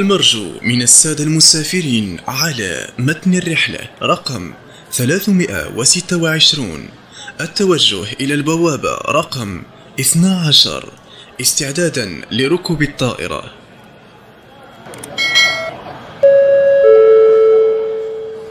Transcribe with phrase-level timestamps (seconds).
[0.00, 4.54] المرجو من السادة المسافرين على متن الرحلة رقم
[4.90, 6.88] 326
[7.40, 9.62] التوجه إلى البوابة رقم
[10.00, 10.92] 12
[11.40, 13.44] استعدادا لركوب الطائرة.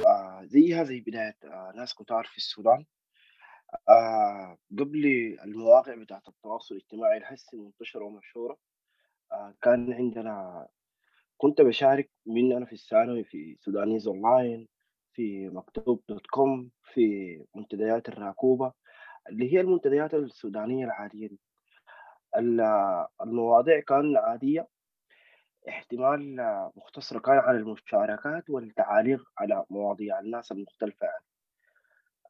[0.07, 2.85] آه زي بداية آه ناس كتار في السودان.
[3.89, 5.05] آه قبل
[5.43, 8.57] المواقع بتاعت التواصل الاجتماعي الهسي منتشرة ومشهورة.
[9.31, 10.67] آه كان عندنا
[11.41, 14.67] كنت بشارك من أنا في الثانوي في Sudanese Online
[15.13, 17.01] في مكتوب dot com في
[17.55, 18.73] منتديات الراكوبة
[19.29, 21.39] اللي هي المنتديات السودانية العادية دي.
[22.37, 24.67] ال- المواضيع كان عادية.
[25.69, 26.35] احتمال
[26.75, 31.23] مختصرة كان على المشاركات والتعاليق على مواضيع الناس المختلفة يعني.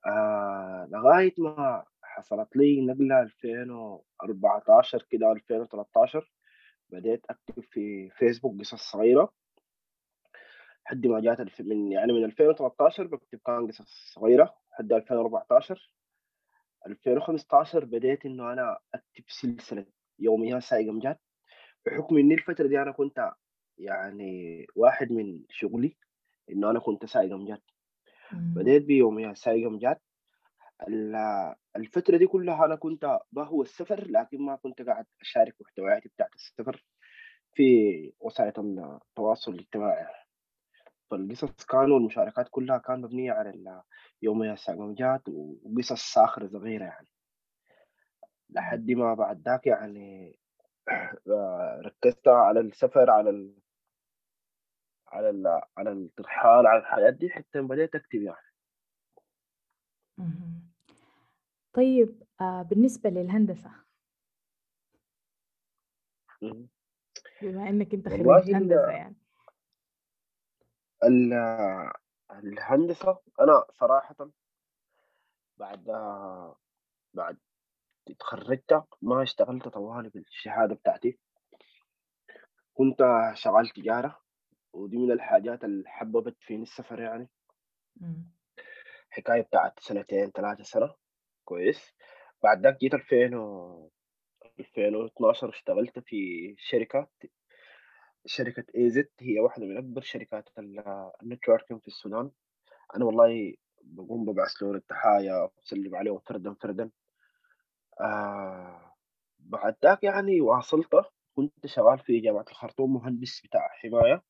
[0.06, 6.32] آه لغاية ما حصلت لي نقلة 2014 كده 2013
[6.90, 9.34] بديت أكتب في فيسبوك قصص صغيرة.
[10.86, 11.62] لحد ما جات الف...
[11.62, 15.94] من يعني من 2013 بكتب كان قصص صغيرة لحد 2014
[16.88, 19.86] 2015 بديت إنه أنا أكتب سلسلة
[20.20, 21.18] يوميات سايق أمجاد
[21.86, 23.32] بحكم إني الفترة دي أنا كنت
[23.78, 25.98] يعني واحد من شغلي
[26.50, 27.62] إنه أنا كنت سايق أمجاد
[28.34, 28.54] مم.
[28.56, 30.09] بديت بيوميات سايق أمجاد ال-
[31.76, 36.86] الفترة دي كلها أنا كنت بهوى السفر لكن ما كنت قاعد أشارك محتوياتي بتاعت السفر
[37.54, 37.64] في
[38.20, 40.06] وسائل التواصل الاجتماعي.
[41.12, 43.82] فالقصص كانوا المشاركات كلها كانت مبنية على ال-
[44.22, 47.08] يوميات ساقمجات وقصص صاخرة صغيرة يعني.
[48.50, 50.40] لحد ما بعد ذاك يعني
[51.28, 53.56] آه، ركزت على السفر على ال
[55.08, 58.38] على ال على الترحال على الحاجات دي حتى بديت أكتب يعني.
[61.80, 63.72] طيب آه بالنسبة للهندسة.
[66.42, 66.68] مم.
[67.42, 69.16] بما إنك أنت والله خريج ال- هندسة يعني.
[71.04, 71.92] ال-
[72.32, 74.30] الهندسة أنا صراحة
[75.58, 75.84] بعد
[77.14, 77.38] بعد
[78.10, 81.20] اتخرجت ما اشتغلت طوالي بالشهادة بتاعتي.
[82.74, 83.00] كنت
[83.34, 84.20] شغال تجارة
[84.74, 87.30] ودي من الحاجات اللي حببت فيني السفر يعني.
[87.96, 88.32] مم.
[89.10, 91.09] حكاية بتاعت سنتين ثلاثة سنة.
[91.50, 91.94] كويس.
[92.44, 93.92] بعد ذاك جيت 2000 و
[94.60, 97.08] 2012 اشتغلت في شركة
[98.26, 102.32] شركة ايزت هي واحدة من أكبر شركات ال- ال networking في السودان.
[102.96, 106.92] أنا والله بقوم ببعث لهم التحايا وبسلم عليهم فردا فردا.
[108.02, 108.94] آه
[109.40, 110.90] بعد ذاك يعني واصلت
[111.36, 114.24] كنت شغال في جامعة الخرطوم مهندس بتاع حماية.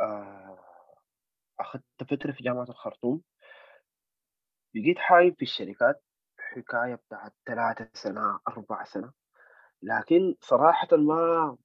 [0.00, 0.58] آه
[1.60, 3.22] أخذت فترة في جامعة الخرطوم.
[4.80, 6.02] بقيت حايب في الشركات
[6.38, 9.12] حكاية بتاعت ثلاثة سنة أربع سنة.
[9.82, 11.56] لكن صراحة ما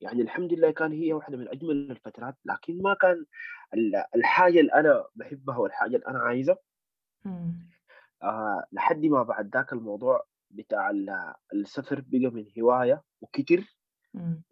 [0.00, 3.26] يعني الحمد لله كان هي واحدة من أجمل الفترات لكن ما كان
[3.74, 6.56] ال- الحاجة اللي أنا بحبها والحاجة اللي أنا عايزة.
[8.22, 13.76] آه لحد ما بعد ذاك الموضوع بتاع ال- السفر بقى من هواية وكتر.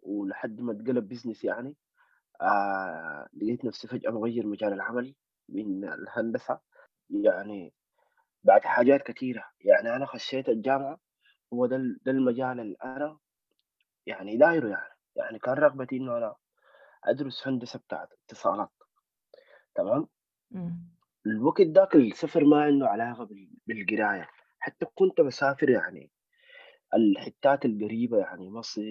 [0.01, 1.75] ولحد ما اتقلب بزنس يعني.
[2.41, 5.15] آه لقيت نفسي فجأة مغير مجال العمل
[5.49, 6.59] من الهندسة.
[7.09, 7.73] يعني
[8.43, 10.99] بعد حاجات كثيرة يعني أنا خشيت الجامعة
[11.53, 13.17] هو ده ده المجال اللي أنا
[14.05, 14.93] يعني دايره يعني.
[15.15, 16.35] يعني كان رغبتي إنه أنا
[17.03, 18.71] أدرس هندسة بتاعت اتصالات.
[19.75, 20.07] تمام؟
[20.51, 20.89] مم.
[21.25, 24.29] الوقت ذاك السفر ما عنده علاقة بال- بالقراية.
[24.59, 26.11] حتى كنت بسافر يعني
[26.93, 28.81] الحتات القريبة يعني مصر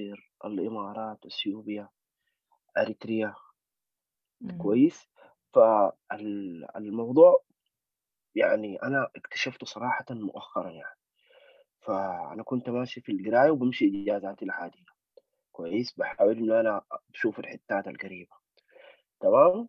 [0.45, 1.89] الإمارات إثيوبيا
[2.79, 3.35] أريتريا.
[4.41, 4.59] مم.
[4.59, 5.09] كويس؟
[5.55, 7.43] فالموضوع
[8.39, 10.97] يعني أنا اكتشفته صراحة مؤخرا يعني.
[11.81, 14.85] فأنا كنت ماشي في القراية وبمشي إجازاتي العادية.
[15.53, 16.83] كويس؟ بحاول إنه أنا
[17.15, 18.37] أشوف الحتات القريبة.
[19.21, 19.69] تمام؟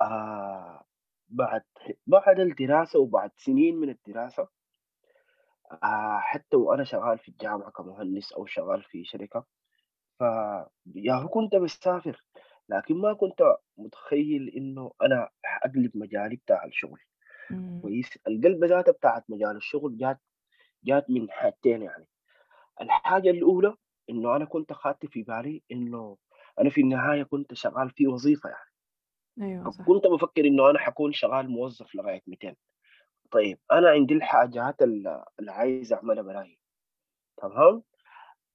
[0.00, 0.84] آه
[1.28, 1.62] بعد
[2.06, 4.48] بعد الدراسة وبعد سنين من الدراسة
[5.82, 9.44] آه حتى وأنا شغال في الجامعة كمهندس أو شغال في شركة
[10.20, 10.22] ف
[10.96, 12.24] يا هو كنت بسافر
[12.68, 13.42] لكن ما كنت
[13.78, 17.00] متخيل إنه أنا حأقلب مجالي بتاع الشغل.
[17.50, 17.80] مم.
[17.82, 18.18] كويس.
[18.28, 20.20] القلب ذاته بتاعت مجال الشغل جات
[20.84, 22.08] جات من حاجتين يعني.
[22.80, 23.74] الحاجة الأولى
[24.10, 26.16] إنه أنا كنت خاطر في بالي إنه
[26.60, 28.70] أنا في النهاية كنت شغال في وظيفة يعني.
[29.42, 29.84] أيوة صح.
[29.84, 32.56] فكنت بفكر إنه أنا حكون شغال موظف لغاية 200
[33.30, 36.58] طيب أنا عندي الحاجات ال- اللي عايز أعملها براي
[37.36, 37.82] تمام؟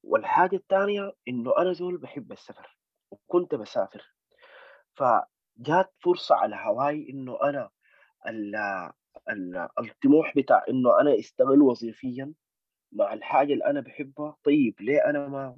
[0.03, 2.77] والحاجة الثانية إنه أنا زول بحب السفر
[3.11, 4.13] وكنت بسافر.
[4.95, 7.69] فجات فرصة على هواي إنه أنا
[8.27, 8.55] ال
[9.29, 12.33] ال الطموح بتاع إنه أنا أشتغل وظيفيا
[12.91, 14.35] مع الحاجة اللي أنا بحبها.
[14.43, 15.57] طيب ليه أنا ما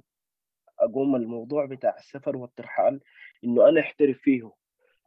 [0.80, 3.00] أقوم الموضوع بتاع السفر والترحال
[3.44, 4.52] إنه أنا أحترف فيه؟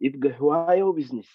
[0.01, 1.29] يبقى هواية وبزنس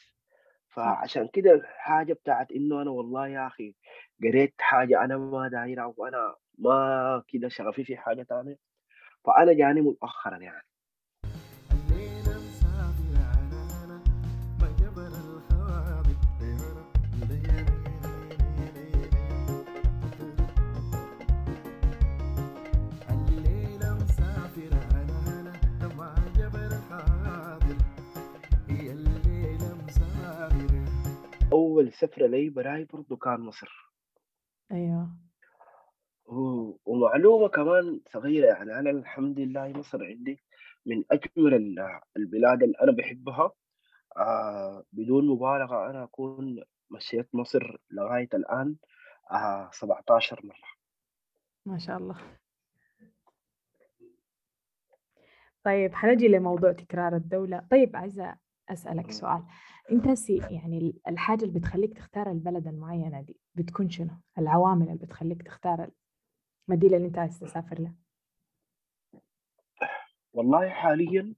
[0.68, 3.74] فعشان كده الحاجة بتاعت إنه أنا والله يا أخي
[4.22, 8.56] قريت حاجة أنا ما دايرها وأنا ما كده شغفي في حاجة تانية.
[9.24, 10.64] فأنا جاني متاخرا يعني.
[31.70, 33.90] أول سفرة لي براي برضو كان مصر.
[34.72, 35.08] أيوه.
[36.26, 40.42] و- ومعلومة كمان صغيرة يعني أنا الحمد لله مصر عندي
[40.86, 43.50] من أجمل ال- البلاد اللي أنا بحبها.
[44.16, 48.76] آه بدون مبالغة أنا أكون مشيت مصر لغاية الآن
[49.30, 50.70] آه 17 مرة.
[51.66, 52.16] ما شاء الله.
[55.64, 57.66] طيب حنجي لموضوع تكرار الدولة.
[57.70, 58.36] طيب عايزة
[59.06, 59.10] مم.
[59.10, 59.42] سؤال.
[59.92, 64.98] أنت هسي يعني ال- الحاجة اللي بتخليك تختار البلد المعينة دي بتكون شنو؟ العوامل اللي
[65.06, 65.90] بتخليك تختار
[66.68, 67.94] المدينة اللي أنت عايز تسافر لها.
[70.32, 71.34] والله حاليا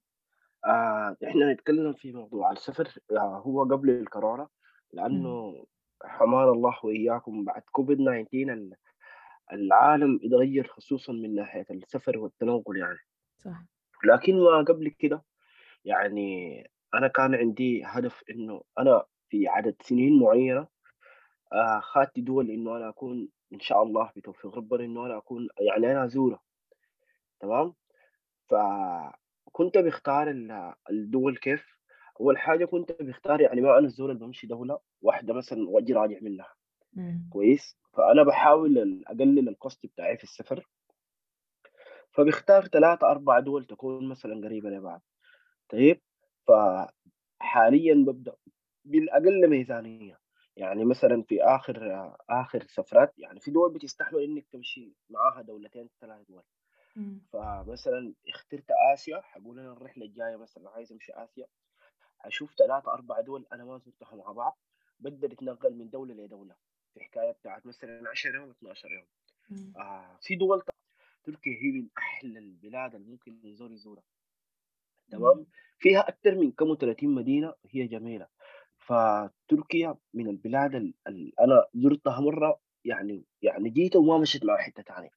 [0.64, 4.48] آه إحنا نتكلم في موضوع السفر آه هو قبل الكورونا.
[4.92, 5.64] لأنه
[6.04, 8.74] حمانا الله وإياكم بعد كوفيد 19 ال-
[9.52, 12.98] العالم اتغير خصوصا من ناحية السفر والتنقل يعني.
[13.38, 13.62] صح.
[14.04, 15.24] لكن ما قبل كده
[15.84, 20.66] يعني أنا كان عندي هدف إنه أنا في عدد سنين معينة
[21.52, 25.92] آه خدت دول إنه أنا أكون إن شاء الله بتوفيق ربنا إنه أنا أكون يعني
[25.92, 26.40] أنا ازوره
[27.40, 27.74] تمام؟
[28.48, 31.76] فكنت بختار ال- الدول كيف؟
[32.20, 36.18] أول حاجة كنت بختار يعني ما أنا الزول اللي بمشي دولة واحدة مثلا وأجي راجع
[36.22, 36.54] منها
[36.92, 37.28] مم.
[37.32, 40.68] كويس؟ فأنا بحاول أقلل الكوست بتاعي في السفر
[42.10, 45.02] فبختار ثلاثة أربع دول تكون مثلا قريبة لبعض
[45.68, 46.00] طيب؟
[46.48, 48.36] فحاليا ببدأ
[48.84, 50.18] بالأقل ميزانية.
[50.56, 51.76] يعني مثلا في آخر
[52.30, 56.42] آخر سفرات يعني في دول بتستحمل إنك تمشي معاها دولتين ثلاث دول.
[57.32, 61.46] فمثلا اخترت آسيا حقول أنا الرحلة الجاية مثلا عايز أمشي آسيا
[62.24, 64.58] أشوف ثلاثة أربع دول أنا ما زرتها مع بعض
[65.00, 66.54] بقدر أتنقل من دولة لدولة
[66.94, 69.06] في حكاية بتاعت مثلا 10 يوم 12 يوم.
[69.76, 70.62] آه في دول
[71.24, 74.04] تركيا هي من أحلى البلاد اللي ممكن الزول يزورها.
[75.12, 75.46] تمام.
[75.78, 78.26] فيها أكثر من كم 30 مدينة هي جميلة
[78.78, 80.74] فتركيا من البلاد
[81.06, 85.10] اللي أنا زرتها مرة يعني يعني جيت وما مشيت مع حتة تانية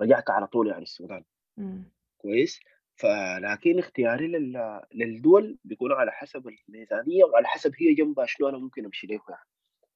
[0.00, 1.24] رجعت على طول يعني السودان
[1.56, 1.84] مم.
[2.18, 2.60] كويس
[2.94, 4.82] فلكن اختياري لل...
[4.94, 9.44] للدول بيكون على حسب الميزانية وعلى حسب هي جنبها شنو أنا ممكن أمشي ليه يعني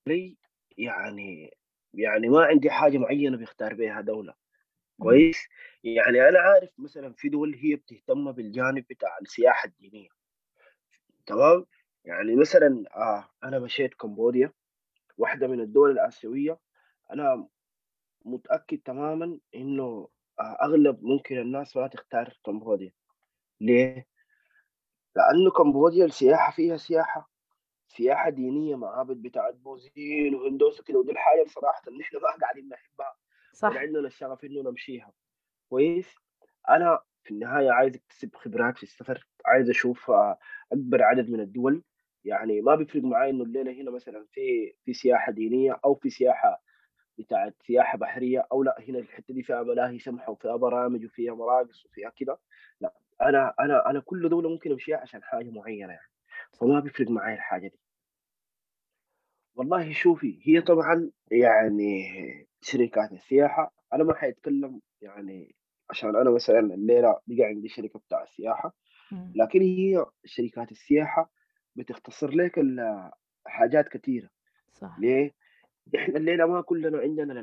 [0.07, 0.37] لي
[0.79, 1.57] يعني
[1.95, 4.46] يعني ما عندي حاجة معينة بيختار بيها دولة مم.
[4.99, 5.49] كويس؟
[5.85, 10.09] يعني أنا عارف مثلا في دول هي بتهتم بالجانب بتاع السياحة الدينية.
[11.27, 11.67] تمام؟
[12.05, 14.53] يعني مثلا آه أنا مشيت كمبوديا
[15.19, 16.59] واحدة من الدول الآسيوية.
[17.13, 17.49] أنا
[18.25, 20.09] متأكد تماما إنه
[20.41, 22.93] آه أغلب ممكن الناس ما تختار كمبوديا.
[23.61, 24.07] ليه؟
[25.17, 27.31] لأنه كمبوديا السياحة فيها سياحة.
[27.89, 33.17] سياحة دينية معابد بتاعت بوذيين وهندوس وكده ودي الحاجة بصراحة إن إحنا ما قاعدين نحبها.
[33.57, 33.77] صح.
[33.77, 35.13] عندنا الشغف إنه نمشيها.
[35.71, 36.15] كويس؟
[36.69, 40.39] أنا في النهاية عايز أكتسب خبرات في السفر عايز أشوف آه،
[40.73, 41.83] أكبر عدد من الدول.
[42.25, 46.63] يعني ما بيفرق معي إنه الليلة هنا مثلا في في سياحة دينية أو في سياحة
[47.19, 51.87] بتاعت سياحة بحرية أو لا هنا الحتة دي فيها ملاهي سمحة وفيها برامج وفيها مراقص
[51.87, 52.39] وفيها كده.
[52.81, 56.09] لا أنا أنا أنا كل دولة ممكن أمشيها عشان حاجة معينة يعني.
[56.61, 57.81] فما بيفرق معي الحاجة دي.
[59.57, 65.55] والله شوفي هي طبعا يعني شركات السياحة أنا ما حيتكلم يعني
[65.91, 68.23] عشان أنا مثلا الليلة بقى عندي شركة بتاع
[69.13, 69.33] مم.
[69.37, 71.31] لكن هي شركات السياحة
[71.77, 72.59] بتختصر لك
[73.47, 74.29] حاجات كثيرة
[74.73, 74.97] صح.
[75.01, 75.35] ليه؟
[75.97, 77.41] إحنا الليلة ما كلنا عندنا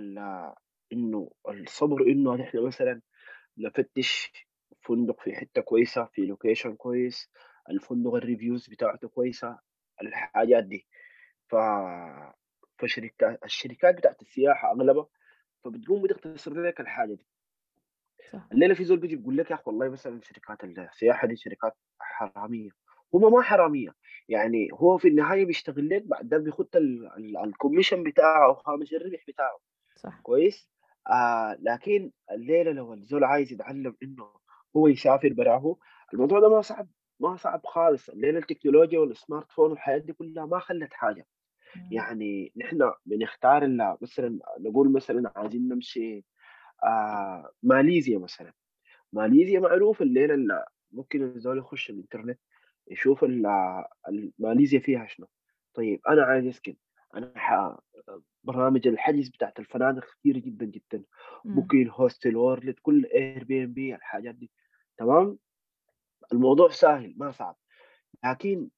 [0.94, 3.02] إنه الصبر إنه إحنا مثلا
[3.58, 4.32] نفتش
[4.82, 7.30] فندق في حتة كويسة في location كويس
[7.70, 9.60] الفندق ال reviews بتاعته كويسة
[10.02, 10.88] الحاجات دي.
[11.48, 11.56] ف
[12.78, 15.08] فشركات الشركات بتاعت السياحة أغلبها
[15.64, 17.28] فبتقوم بتختصر لك الحاجة دي.
[18.32, 18.48] صح.
[18.52, 22.70] الليلة في زول بيجي بيقول لك يا أخي والله مثلا شركات السياحة دي شركات حرامية.
[23.14, 23.96] هم ما حرامية.
[24.30, 28.62] يعني هو في النهاية بيشتغل لك بعد ده بيخط ال- ال- ال commission بتاعه أو
[28.68, 29.60] هامش الربح بتاعه.
[29.96, 30.20] صح.
[30.22, 30.70] كويس؟
[31.10, 34.34] آه لكن الليلة لو الزول عايز يتعلم إنه
[34.78, 35.76] هو يسافر براه
[36.14, 36.88] الموضوع ده ما صعب
[37.20, 38.10] ما صعب خالص.
[38.10, 41.20] الليلة التكنولوجيا والسمارت فون والحياة دي كلها ما خلت حاجة.
[41.20, 41.33] مم.
[41.92, 43.68] يعني نحن بنختار
[44.02, 46.26] مثلا نقول مثلا عايزين نمشي
[46.84, 48.54] آه ماليزيا مثلا.
[49.14, 52.40] ماليزيا معروف الليلة اللي ممكن الزول يخش الإنترنت
[52.88, 53.46] يشوف ال-
[54.10, 55.28] ال- ماليزيا فيها شنو.
[55.74, 56.76] طيب أنا عايز أسكن.
[57.16, 57.78] أنا ح...
[58.44, 61.04] برامج الحجز بتاعت الفنادق كثيرة جدا جدا.
[61.46, 61.56] مم.
[61.56, 64.52] Booking Hostelworld كل Airbnb الحاجات دي.
[64.98, 65.38] تمام؟
[66.34, 67.58] الموضوع سهل ما صعب.
[68.24, 68.70] لكن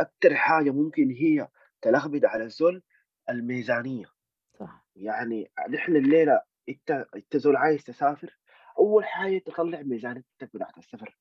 [0.00, 1.48] أكثر حاجة ممكن هي
[1.82, 2.82] تلخبط على الزول
[3.30, 4.06] الميزانية.
[4.58, 4.86] صح.
[4.96, 8.38] يعني نحن الليلة أنت أنت زول عايز تسافر
[8.78, 11.18] أول حاجة تطلع ميزانيتك بتاعت السفر.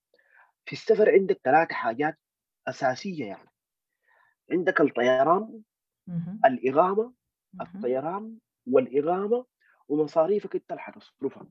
[0.65, 2.19] في السفر عندك ثلاث حاجات
[2.67, 3.49] أساسية يعني.
[4.51, 5.61] عندك الطيران
[6.07, 6.41] مهم.
[7.61, 8.37] الطيران
[8.67, 9.45] والإقامة
[9.87, 11.47] ومصاريفك أنت اللي حتصرفها.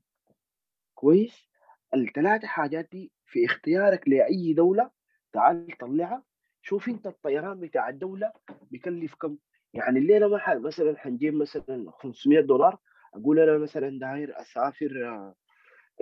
[0.95, 1.49] كويس؟
[1.95, 4.91] الثلاث حاجات دي في اختيارك لأي دولة
[5.33, 6.25] تعال طلعها
[6.67, 8.33] شوف أنت الطيران بتاع الدولة
[8.71, 9.37] بيكلف كم؟
[9.75, 12.79] يعني الليلة ما ح- مثلا حنجيب مثلا 500 دولار
[13.15, 15.35] أقول أنا مثلا داير أسافر آه،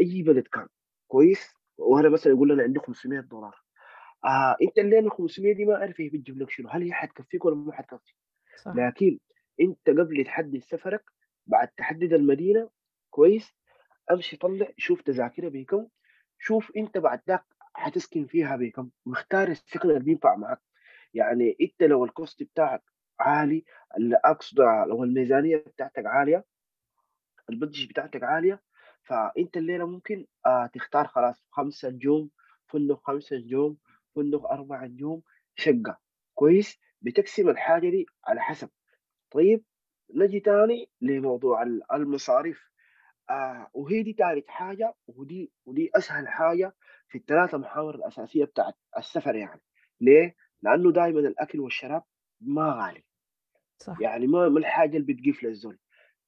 [0.01, 0.69] أي بلد كان
[1.09, 3.57] كويس؟ وأنا مثلا أقول أنا عندي 500 دولار.
[4.25, 7.57] آه أنت الليلة 500 دي ما أعرف هي بتجيب لك شنو هل هي حتكفيك ولا
[7.57, 8.17] ما حتكفيك
[8.75, 9.19] لكن
[9.61, 11.05] أنت قبل تحدد سفرك
[11.47, 12.71] بعد تحدد المدينة
[13.11, 13.53] كويس؟
[14.11, 15.89] أمشي طلع شوف تذاكرها بكم
[16.39, 17.45] شوف أنت بعد ذاك
[17.75, 20.61] حتسكن فيها بكم؟ واختار السكن اللي بينفع معك
[21.15, 22.83] يعني انت لو الكوست بتاعك
[23.21, 23.65] عالي
[23.97, 26.45] اللي اقصد لو الميزانية بتاعتك عالية
[27.51, 28.63] البادجت بتاعتك عالية
[29.03, 32.31] فانت الليلة ممكن آه تختار خلاص خمسة نجوم
[32.67, 33.77] فندق خمسة نجوم
[34.17, 35.23] فندق أربعة نجوم
[35.57, 35.99] شقة.
[36.35, 38.71] كويس؟ بتقسم الحاجة دي على حسب.
[39.31, 39.65] طيب
[40.15, 42.74] نجي تاني لموضوع ال- المصاريف.
[43.31, 46.75] آه وهي دي تالت حاجة ودي ودي أسهل حاجة
[47.09, 49.61] في الثلاثة محاور الأساسية بتاعت السفر يعني.
[50.01, 52.03] ليه؟ لأنه دائما الأكل والشراب
[52.41, 53.05] ما غالي.
[53.79, 54.01] صح.
[54.01, 55.79] يعني ما الحاجة اللي بتقيف للزول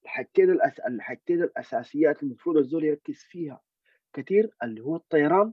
[0.05, 0.79] الحاجتين الأس...
[0.81, 3.61] الحاجتين الأساسيات المفروض الزول يركز فيها
[4.13, 5.53] كتير اللي هو الطيران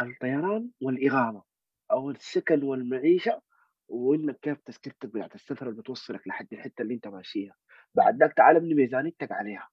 [0.00, 1.42] الطيران والإقامة
[1.90, 3.42] أو السكن والمعيشة
[3.88, 7.56] وإنك كيف تذكرتك بتاعت السفر اللي بتوصلك لحد الحتة اللي أنت ماشيها.
[7.94, 9.68] بعد ذاك تعال ابني ميزانيتك عليها.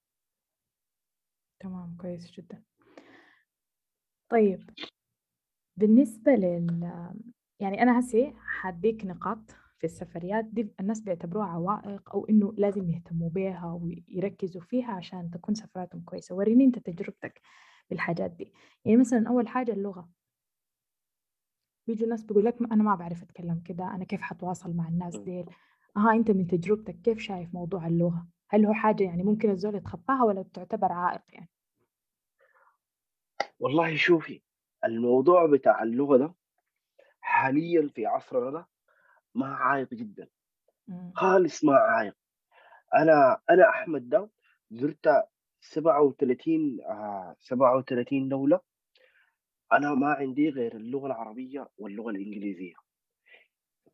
[1.60, 2.62] تمام كويس جدا.
[4.30, 4.70] طيب
[5.76, 6.90] بالنسبة لل
[7.60, 10.74] يعني أنا هسي حديك نقاط في السفريات دي.
[10.80, 16.34] الناس بيعتبروها عوائق أو إنه لازم يهتموا بيها ويركزوا فيها عشان تكون سفراتهم كويسة.
[16.34, 17.40] وريني أنت تجربتك
[17.90, 18.52] بالحاجات دي.
[18.84, 20.10] يعني مثلا أول حاجة اللغة.
[21.86, 25.16] بيجوا ناس بيقول لك أنا ما بعرف أتكلم كده أنا كيف حتواصل مع الناس.
[25.16, 25.46] ديل؟
[25.96, 30.24] ها أنت من تجربتك كيف شايف موضوع اللغة؟ هل هو حاجة يعني ممكن الزول يتخطاها
[30.24, 31.48] ولا تعتبر عائق يعني؟
[33.60, 34.42] والله شوفي
[34.84, 36.34] الموضوع بتاع اللغة ده
[37.20, 38.68] حاليا في عصرنا ده
[39.34, 40.28] ما عايق جدا.
[40.88, 41.12] مم.
[41.16, 42.16] خالص ما عايق
[42.94, 44.30] أنا أنا أحمد ده
[44.70, 45.28] زرت
[45.60, 48.60] 37 آه 37 دولة.
[49.72, 52.74] أنا ما عندي غير اللغة العربية واللغة الإنجليزية.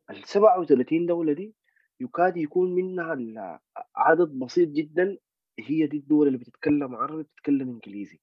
[0.09, 1.55] ال 37 دولة دي
[2.01, 3.59] يكاد يكون منها
[3.95, 5.17] عدد بسيط جدا.
[5.59, 8.19] هي دي الدول اللي بتتكلم عربي بتتكلم إنجليزي.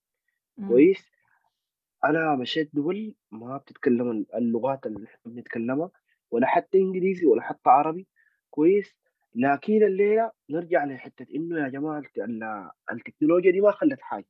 [0.59, 0.69] مم.
[0.69, 1.11] كويس؟
[2.05, 5.91] أنا مشيت دول ما بتتكلم اللغات اللي إحنا بنتكلمها
[6.31, 8.07] ولا حتى إنجليزي ولا حتى عربي.
[8.51, 8.97] كويس؟
[9.35, 14.29] لكن الليلة نرجع لحتة إنه يا ال- التكنولوجيا دي ما خلت حاجة.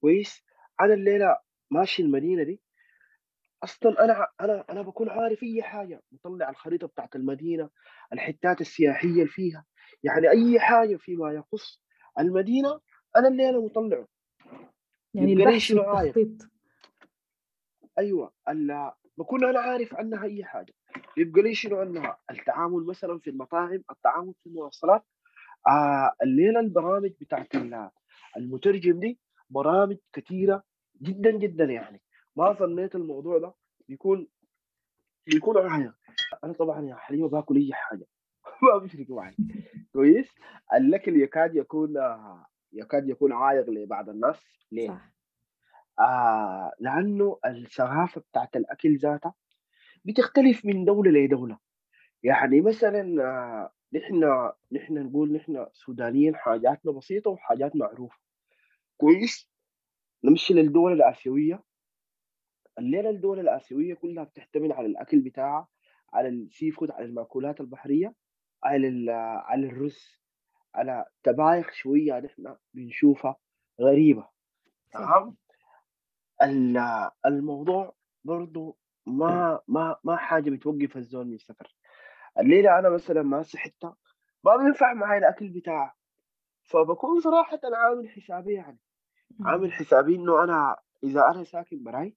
[0.00, 0.44] كويس؟
[0.80, 1.36] أنا الليلة
[1.70, 2.60] ماشي المدينة دي
[3.64, 7.70] أصلا أنا أنا أنا بكون عارف أي حاجة بطلع الخريطة بتاعت المدينة
[8.12, 9.64] الحتات السياحية اللي فيها
[10.02, 11.82] يعني أي حاجة فيما يخص
[12.18, 12.80] المدينة
[13.16, 14.06] أنا اللي أنا مطلعه.
[15.14, 16.50] يعني البحث والتخطيط.
[17.98, 18.32] أيوه
[19.18, 20.72] بكون أنا عارف عنها أي حاجة.
[21.16, 25.04] يبقى لي شنو عنها التعامل مثلا في المطاعم التعامل في المواصلات
[25.68, 27.90] آه الليلة البرامج بتاعت ال-
[28.36, 29.18] المترجم دي
[29.50, 30.62] برامج كثيره
[31.02, 32.00] جدا جدا يعني.
[32.36, 33.54] ما ظنيت الموضوع ده
[33.88, 34.28] بيكون
[35.26, 35.94] بيكون عايق
[36.44, 38.06] أنا طبعا يا حليمه باكل أي حاجة.
[38.62, 39.36] ما بيفرق معي
[39.92, 40.34] كويس؟
[40.74, 41.94] الاكل يكاد يكون
[42.72, 44.36] يكاد يكون عائق لبعض الناس.
[44.72, 45.14] ليه؟ صح.
[46.00, 49.34] آه لأنه الثقافة بتاعت الأكل ذاتها
[50.04, 51.58] بتختلف من دولة لدولة.
[52.22, 58.18] يعني مثلا آه، نحن نحن نقول نحن سودانيين حاجاتنا بسيطة وحاجات معروفة.
[58.96, 59.50] كويس؟
[60.24, 61.62] نمشي للدول الآسيوية.
[62.78, 65.68] الليلة الدول الآسيوية كلها بتعتمد على الأكل بتاعها
[66.12, 68.14] على السي فود على المأكولات البحرية
[68.64, 69.12] على
[69.46, 70.20] على الرز
[70.74, 73.36] على طبايخ شوية نحن بنشوفها
[73.80, 74.28] غريبة.
[74.92, 75.36] تمام؟
[76.42, 81.76] ال- الموضوع برضو ما ما ما حاجة بتوقف الزول من السفر.
[82.38, 83.94] الليلة أنا مثلا ماشي حتة
[84.44, 85.94] ما بينفع معي الأكل بتاعها
[86.62, 88.78] فبكون صراحة عامل حسابي يعني.
[89.44, 92.16] عامل حسابي إنه أنا إذا أنا ساكن براي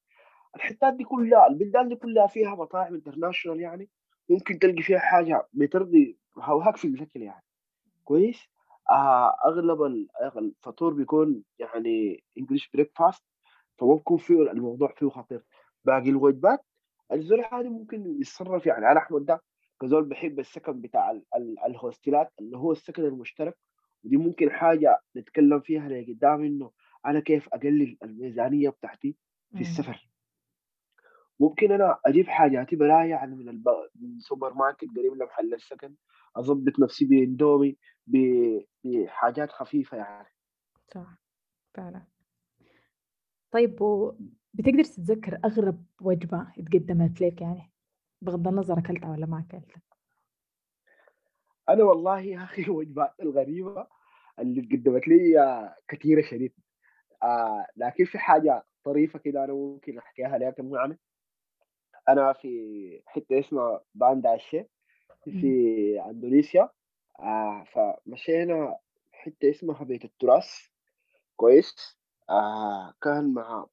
[0.58, 3.90] الحتات دي كلها البلدان دي كلها فيها مطاعم international يعني
[4.30, 7.44] ممكن تلقي فيها حاجة بترضي هواك في الأكل يعني.
[8.04, 8.48] كويس؟
[8.92, 13.24] آه أغلب ال- الفطور بيكون يعني English breakfast
[13.80, 15.44] فما بيكون فيه الموضوع فيه خطير.
[15.86, 16.60] باقي الوجبات
[17.12, 19.42] الزول عادي ممكن يتصرف يعني على أحمد ده
[19.82, 23.58] كزول بحب السكن بتاع ال- ال- الهوستلات اللي هو السكن المشترك
[24.04, 26.72] ودي ممكن حاجة نتكلم فيها لقدام إنه
[27.06, 29.16] أنا كيف أقلل الميزانية بتاعتي
[29.56, 29.62] في.
[29.62, 30.08] السفر.
[31.40, 33.68] ممكن أنا أجيب حاجاتي برايا يعني من الب...
[33.96, 35.96] من سوبر ماركت قريب لمحل السكن
[36.36, 37.78] أضبط نفسي بإندومي
[38.08, 38.18] ب...
[38.84, 40.28] بحاجات خفيفة يعني
[40.94, 41.18] صح،
[41.74, 42.06] فعلًا.
[43.52, 44.14] طيب و
[44.54, 47.72] بتقدر تتذكر أغرب وجبة اتقدمت لك يعني؟
[48.22, 49.82] بغض النظر أكلتها والّا ما أكلتها؟
[51.70, 53.88] أنا والله يا أخي الوجبات الغريبة
[54.40, 56.54] اللي اتقدمت لي كثيرة شديد
[57.24, 61.00] آه لكن في حاجة طريفة كده أنا ممكن أحكيها لك يعني
[62.10, 64.38] أنا في حتة اسمها باندا
[65.28, 65.42] إمم.
[65.42, 66.70] في إندونيسيا.
[67.20, 68.78] آه فمشينا
[69.12, 70.68] حتة اسمها بيت التراث.
[71.36, 71.98] كويس.
[72.30, 73.66] آه كان مع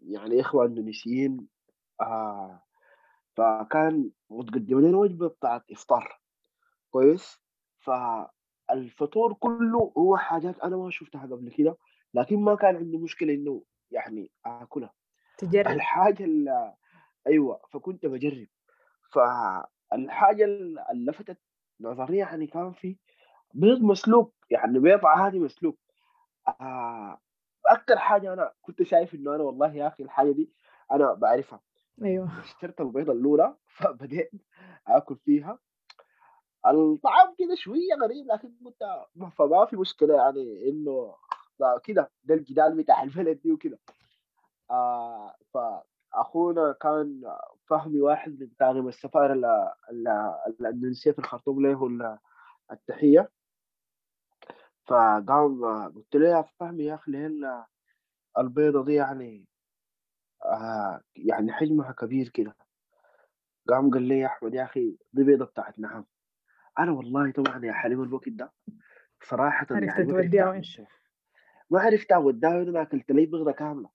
[0.00, 1.48] يعني إخوة إندونيسيين.
[2.00, 2.62] آه
[3.36, 6.20] فكان متقدم لنا وجبة بتاعت إفطار.
[6.90, 7.40] كويس.
[7.78, 11.76] فالفطور كله هو حاجات أنا ما شفتها قبل كده
[12.14, 14.92] لكن ما كان عندي مشكلة إنه يعني آكلها.
[15.38, 15.66] تجرب.
[15.66, 16.72] الحاجة ال
[17.26, 18.46] أيوه فكنت باجرب
[19.12, 21.38] فالحاجة ال اللي لفتت
[21.80, 22.96] نظري يعني كان في
[23.54, 25.78] بيض مسلوق يعني بيض عادي مسلوق.
[26.48, 27.20] آه
[27.66, 30.52] أكتر حاجة أنا كنت شايف إنه أنا والله يا أخي الحاجة دي
[30.92, 31.60] أنا باعرفها
[32.02, 32.40] أيوه.
[32.40, 34.30] اشتريت البيضة الأولى فبديت
[34.86, 35.58] آكل فيها.
[36.66, 38.82] الطعم كده شوية غريب لكن قلت
[39.14, 40.70] ما فما في مشكلة يعني
[41.60, 43.78] ده كده ده الجدال بتاع البلد دي وكده.
[44.70, 45.36] آه
[46.12, 47.22] فأخونا كان
[47.66, 49.44] فهمي واحد من طاقم السفارة ال-
[49.90, 52.18] ال- الأندونيسية في الخرطوم له ال-
[52.72, 53.30] التحية.
[54.86, 57.64] فقام قلت له يا فهمي يا أخي ليه ال-
[58.38, 59.46] البيضة دي يعني
[60.44, 62.56] آه يعني حجمها كبير كده.
[63.68, 66.06] قام قال لي يا أحمد يا أخي دي بيضة بتاعت نعم.
[66.78, 68.52] أنا والله طبعا يا حليم الوقت ده
[69.22, 70.62] صراحة عرفت يعني ما عرفت توديها وين؟
[71.70, 73.90] ما عرفت أودّاها وين أنا أكلت لي بيضة كاملة،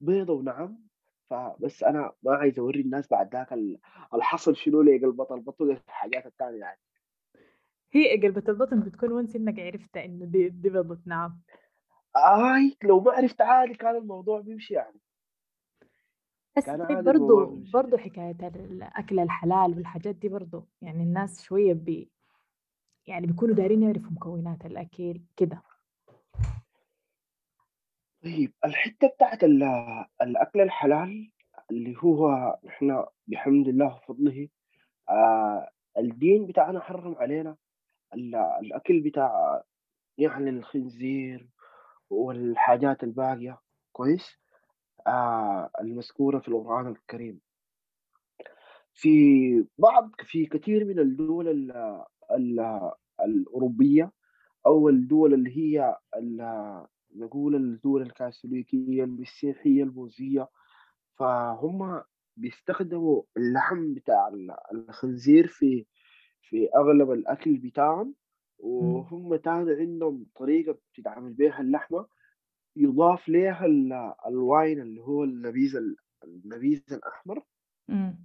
[0.00, 0.87] بيضة ونعم،
[1.30, 3.78] فبس أنا ما عايز أورّي الناس بعد ذاك ال
[4.14, 6.80] الحصل شنو لقلبة البطن الحاجات التانية يعني.
[7.92, 11.40] هي قلبة البطن بتكون once إنك عرفت إنه دي دي بيضة نعام.
[12.16, 15.00] آي لو ما عرفت عادي كان الموضوع بيمشي يعني.
[16.56, 17.72] بس كان الموضوع بيمشي.
[17.72, 22.10] برضه حكاية الأكل الحلال والحاجات دي برضه يعني الناس شوية بي
[23.06, 25.62] يعني بيكونوا دايرين يعرفوا مكونات الأكل كده.
[28.24, 29.62] طيب الحتّة بتاعة ال
[30.22, 31.30] الأكل الحلال
[31.70, 32.28] اللي هو
[32.68, 34.48] إحنا بحمد الله وفضله
[35.10, 37.56] آآ الدين بتاعنا حرّم علينا
[38.14, 39.62] ال الأكل بتاع
[40.18, 41.48] يعني الخنزير
[42.10, 43.60] والحاجات الباقية
[43.92, 44.38] كويس؟
[45.06, 47.40] آه المذكورة في القرآن الكريم
[48.94, 49.08] في
[49.78, 51.72] بعض في كثير من الدول ال
[52.30, 54.12] ال الأوروبية
[54.66, 55.96] أو الدول اللي هي
[57.16, 60.48] نقول الدول الكاثوليكية المسيحية البوذية
[61.18, 62.02] فهم
[62.36, 65.86] بيستخدموا اللحم بتاع ال- الخنزير في
[66.42, 68.14] في أغلب الأكل بتاعهم.
[68.58, 72.06] وهم تاني عندهم طريقة بتتعمل بيها اللحمة.
[72.76, 77.42] يضاف ليها ال- الواين اللي هو النبيذ ال- النبيذ الأحمر.
[77.90, 78.18] إمم.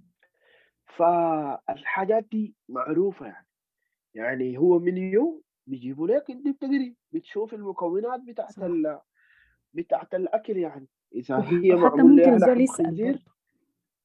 [0.96, 3.46] فالحاجات دي معروفة يعني.
[4.14, 8.58] يعني هو منيو بيجيبوا لك انت بتقري بتشوف المكونات بتاعت.
[8.58, 9.00] ال...
[9.74, 10.88] بتاعت الأكل يعني
[11.30, 13.24] وح هي معمول ممكن خنزير برضه.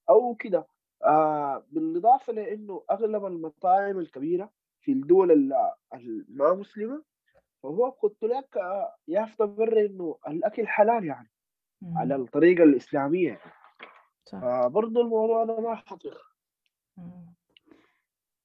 [0.10, 0.68] أو كده
[1.06, 7.04] آه بالإضافة لأنه أغلب المطاعم الكبيرة في الدول ال- الما مسلمة
[7.64, 11.30] فهو قلت لك آه يافطة برا إنه الأكل حلال يعني
[11.96, 12.24] على إمم.
[12.24, 13.52] الطريقة الإسلامية يعني
[14.26, 14.40] صح.
[14.40, 16.18] فبرضه الموضوع ده ما خطير.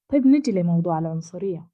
[0.08, 1.68] طيب نيجي لموضوع العنصرية.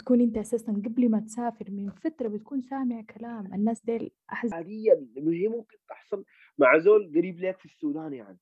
[0.00, 0.10] إمم.
[0.10, 5.06] وتكون أنت أساسًا قبل ما تسافر من فترة بتكون سامع كلام الناس ديل أحس عاديًا
[5.16, 6.24] هي ممكن تحصل
[6.58, 8.38] مع زول قريب ليك في السودان يعني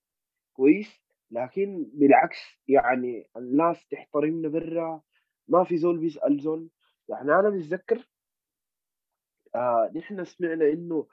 [0.55, 5.03] كويس، لكن بالعكس يعني الناس تحترمنا برّا،
[5.49, 6.71] ما في زول بيسأل زول،
[7.11, 8.09] يعني أنا متذكر
[9.55, 11.07] آآ نحن سمعنا إنه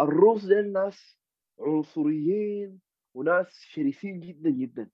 [0.00, 1.18] الروس ديل ناس
[1.60, 2.80] عنصريين
[3.14, 4.90] وناس شرسين جدًا، جدًا.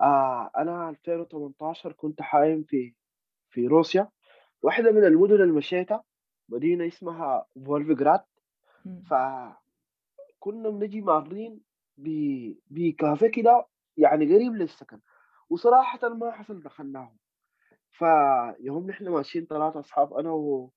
[0.00, 2.94] آآ أنا 2018 كنت حايم في
[3.50, 4.10] في روسيا،
[4.64, 6.04] واحدة من المدن اللي مشيتها
[6.48, 8.20] مدينة اسمها فولفجراد
[8.86, 9.02] إمم.
[9.02, 11.60] فكنا بنجي مارين
[12.70, 15.00] بكافيه كده يعني قريب للسكن.
[15.50, 17.16] وصراحة ما حصل دخلناهم.
[17.90, 20.70] فيوم نحن ماشيين ثلاثة أصحاب أنا و...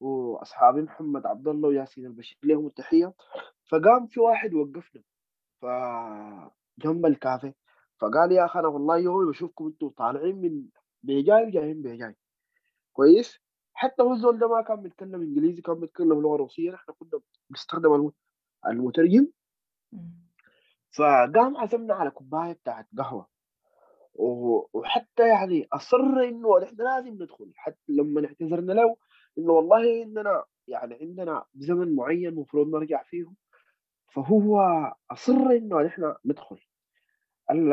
[0.00, 3.14] وأصحابي محمد عبد الله وياسين البشير لهم التحية.
[3.70, 5.02] فقام في واحد وقفنا.
[5.60, 5.66] ف
[6.78, 7.54] جنب الكافيه.
[7.98, 10.64] فقال يا أخي أنا والله يومي بشوفكم أنتوا طالعين من
[11.02, 12.16] بيجاي وجايين بيجاي.
[13.02, 13.38] كويس.
[13.74, 16.70] حتى هو الزول ده ما كان بيتكلم إنجليزي كان بيتكلم لغة روسية.
[16.70, 18.12] نحن كنا بنستخدم الم-
[18.66, 19.28] المترجم.
[20.96, 23.28] فقام عزمنا على كوباية بتاعت قهوة.
[24.72, 25.96] وحتى يعني أصر
[26.28, 27.52] إنه نحن لازم ندخل.
[27.56, 28.96] حتى لما اعتذرنا له
[29.38, 33.26] إنه والله إننا يعني عندنا زمن معين المفروض نرجع فيه.
[34.12, 34.60] فهو
[35.10, 36.58] أصر إنه نحن ندخل.
[37.50, 37.72] ال-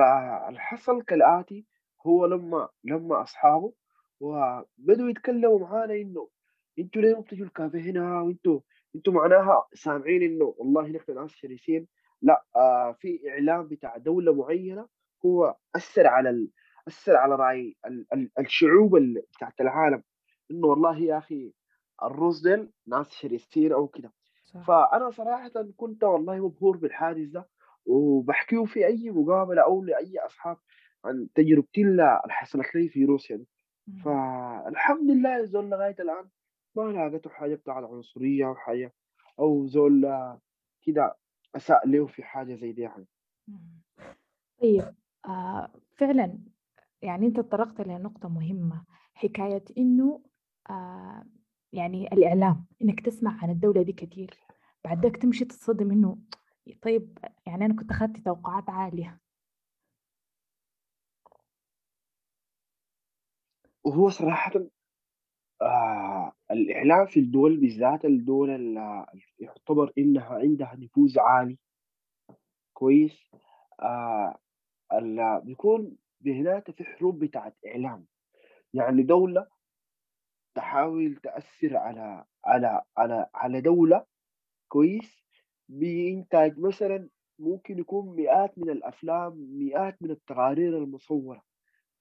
[0.49, 1.65] اللي حصل كالآتي
[2.07, 3.73] هو لما لما أصحابه
[4.19, 6.29] وبدوا يتكلموا معانا إنه
[6.79, 8.59] أنتوا ليه ما بتجوا الكافيه هنا وأنتوا
[8.95, 11.87] أنتوا معناها سامعين إنه والله نحن ناس شرسين
[12.21, 14.87] لا آه في إعلام بتاع دولة معينة
[15.25, 16.49] هو أثر على ال...
[16.87, 18.05] أثر على رأي ال...
[18.13, 18.31] ال...
[18.39, 19.23] الشعوب ال...
[19.37, 20.03] بتاعت العالم
[20.51, 21.53] إنه والله يا أخي
[22.03, 24.65] الروس ديل ناس شرسين أو كده صح.
[24.67, 27.49] فأنا صراحة كنت والله مبهور بالحادث ده
[27.85, 30.57] وبحكيه في أي مقابلة أو لأي أصحاب
[31.05, 33.54] عن تجربتي اللي حصلت لي في روسيا دي إمم.
[34.03, 36.29] فالحمد لله الزول لغاية الآن
[36.75, 38.93] ما لاقيته حاجة بتاع العنصرية أو حاجة
[39.39, 40.05] أو زول
[40.81, 41.17] كده
[41.55, 43.05] أساء له في حاجة زي دي يعني.
[44.61, 44.95] طيب
[45.25, 46.39] آآ فعلًا
[47.01, 50.21] يعني أنت تطرقت لنقطة مهمة، حكاية إنه
[50.69, 51.29] آآ
[51.73, 54.39] يعني الإعلام، إنك تسمع عن الدولة دي كتير،
[54.83, 56.17] بعد ذاك تمشي تتصدم إنه
[56.81, 57.17] طيب
[57.47, 59.19] يعني أنا كنت أخدت توقعات عالية.
[63.85, 64.51] وهو صراحة
[65.61, 69.05] آه الإعلام في الدول بالذات الدول اللي
[69.39, 71.57] يعتبر إنها عندها نفوذ عالي
[72.73, 73.31] كويس
[73.81, 74.37] آه
[75.43, 78.05] بيكون هناك في حروب بتاعت إعلام.
[78.73, 79.47] يعني دولة
[80.55, 84.05] تحاول تأثر على على على على دولة
[84.67, 85.25] كويس
[85.69, 91.43] بإنتاج مثلا ممكن يكون مئات من الأفلام مئات من التقارير المصورة.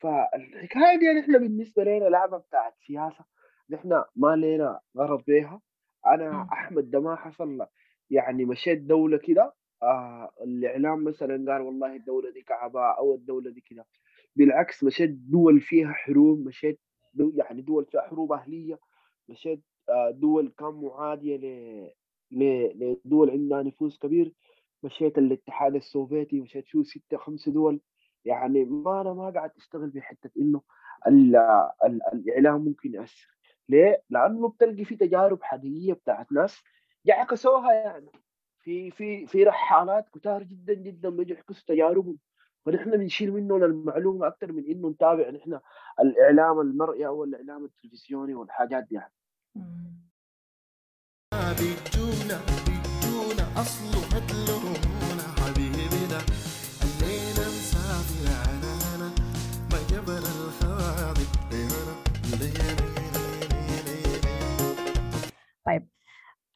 [0.05, 3.25] فالحكاية دي نحن بالنسبة لنا لعبة بتاعت سياسة
[3.71, 5.61] نحن ما لنا غرض بيها.
[6.07, 6.49] أنا إمم.
[6.53, 7.67] أحمد ده ما حصل
[8.11, 13.61] يعني مشيت دولة كده آه الإعلام مثلا قال والله الدولة دي كعباء أو الدولة دي
[13.61, 13.87] كده.
[14.37, 16.81] بالعكس مشيت دول فيها حروب مشيت
[17.15, 18.79] دو يعني دول فيها حروب أهلية
[19.29, 20.81] مشيت آه دول كان
[22.31, 24.33] ل- لدول عندها نفوذ كبير.
[24.83, 27.81] مشيت الاتحاد السوفيتي مشيت فيه ستة خمسة دول.
[28.25, 30.63] يعني ما أنا ما قاعد أشتغل في حتة إنه
[31.07, 31.37] ال
[31.85, 33.37] ال الإعلام ممكن يأثر.
[33.69, 36.63] ليه؟ لأنه بتلقي في تجارب حقيقية بتاعت ناس
[37.09, 38.11] عكسوها يعني.
[38.59, 42.19] في في في رحالات كتار جدا جدا بيجوا يعكسوا تجاربهم.
[42.67, 45.61] فنحن بنشيل منهم المعلومة أكثر من إنه نتابع نحن
[46.01, 49.13] الإعلام المرئي أو الإعلام التلفزيوني والحاجات دي يعني.
[51.33, 54.94] بيجونا بيجونا أصله قتلونا
[65.67, 65.89] طيب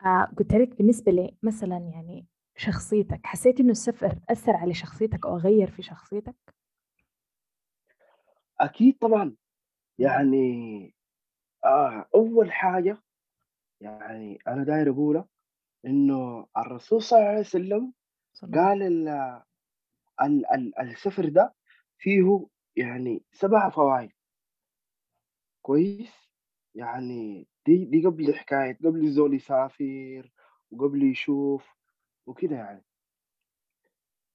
[0.06, 5.36] آآ قُلت لك بالنسبة لي مثلًا يعني شخصيتك، حسيت إنه السفر أثّر على شخصيتك أو
[5.38, 6.54] غيّر في شخصيتك؟
[8.60, 9.36] أكيد طبعا.
[9.98, 10.94] يعني
[11.64, 12.98] آه أول حاجة
[13.82, 15.28] يعني أنا داير أقولها
[15.86, 17.94] إنه الرسول صلى الله عليه وسلم
[18.54, 19.08] قال ال
[20.22, 21.54] ال ال السفر ده
[21.98, 24.12] فيه يعني سبع فوائد
[25.62, 26.27] كويس
[26.78, 30.30] يعني دي دي قبل حكاية قبل الزول يسافر
[30.70, 31.66] وقبل يشوف
[32.26, 32.84] وكده يعني.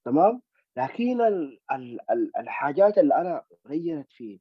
[0.05, 0.41] تمام؟
[0.77, 4.39] لكن ال ال ال الحاجات اللي أنا غيرت في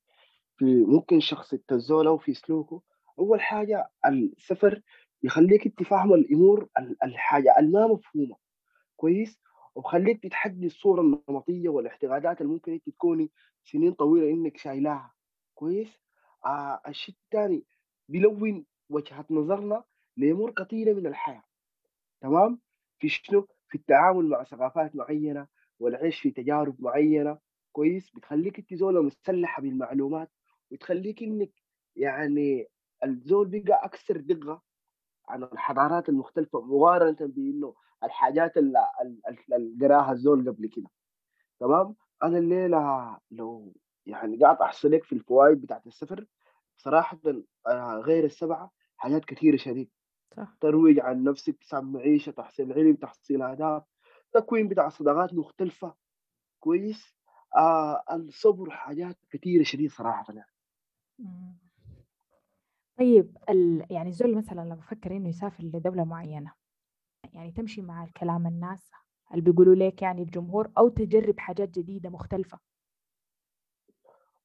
[0.56, 2.82] في ممكن شخصية الزول أو في سلوكه
[3.18, 4.82] أول حاجة السفر
[5.22, 8.36] يخليك أنت فاهم الأمور ال- الحاجة الما مفهومة
[8.96, 9.40] كويس
[9.74, 13.30] وبخليك تتحدي الصورة النمطية والاعتقادات اللي ممكن أنت تكوني
[13.64, 15.14] سنين طويلة إنك شايلاها
[15.54, 15.88] كويس.
[16.46, 17.64] آه الشيء الثاني
[18.12, 19.84] بيلون وجهة نظرنا
[20.16, 21.42] لأمور كثيرة من الحياة
[22.20, 22.60] تمام؟
[22.98, 25.46] في شنو؟ في التعامل مع ثقافات معينة
[25.80, 27.38] والعيش في تجارب معينة
[27.72, 30.30] كويس؟ بتخليك أنت زولة مسلحة بالمعلومات
[30.70, 31.50] وتخليك إنك
[31.96, 32.66] يعني
[33.04, 34.62] الزول بقى أكثر دقة
[35.28, 38.78] عن الحضارات المختلفة مقارنة بإنه الحاجات اللي
[39.82, 40.90] قراها الزول قبل كده
[41.60, 43.74] تمام؟ أنا الليلة لو
[44.06, 46.26] يعني قاعد أحصل لك في الفوائد بتاعت السفر
[46.84, 47.18] صراحة
[48.06, 49.90] غير السبعة حاجات كثيره شديد.
[50.36, 50.56] صح.
[50.60, 53.84] ترويج عن نفسك تسعى معيشة تحصيل علم تحصيل آداب
[54.32, 55.94] تكوين بتاع صداقات مختلفة.
[56.60, 57.14] كويس.
[57.56, 60.52] آه الصبر حاجات كثيرة شديد صراحة يعني.
[62.98, 63.86] طيب ال...
[63.90, 66.52] يعني الزول مثلا لما بفكر إنه يسافر لدولة معينة
[67.32, 68.90] يعني تمشي مع الكلام الناس
[69.30, 72.58] اللي بيقولوا لك يعني الجمهور؟ أو تجرب حاجات جديدة مختلفة؟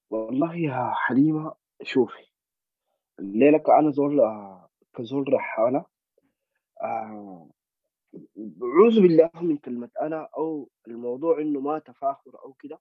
[0.10, 2.27] والله يا حليمة شوفي
[3.20, 5.86] الليلة أنا زول آه، كزول رحالة
[6.82, 7.50] آه
[8.64, 12.80] أعوذ بالله من كلمة أنا أو الموضوع إنه ما تفاخر أو كده.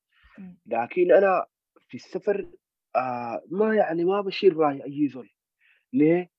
[0.66, 1.46] لكن أنا
[1.88, 2.48] في السفر
[2.96, 5.30] آه ما يعني ما بشيل رأي أي زول
[5.92, 6.30] ليه؟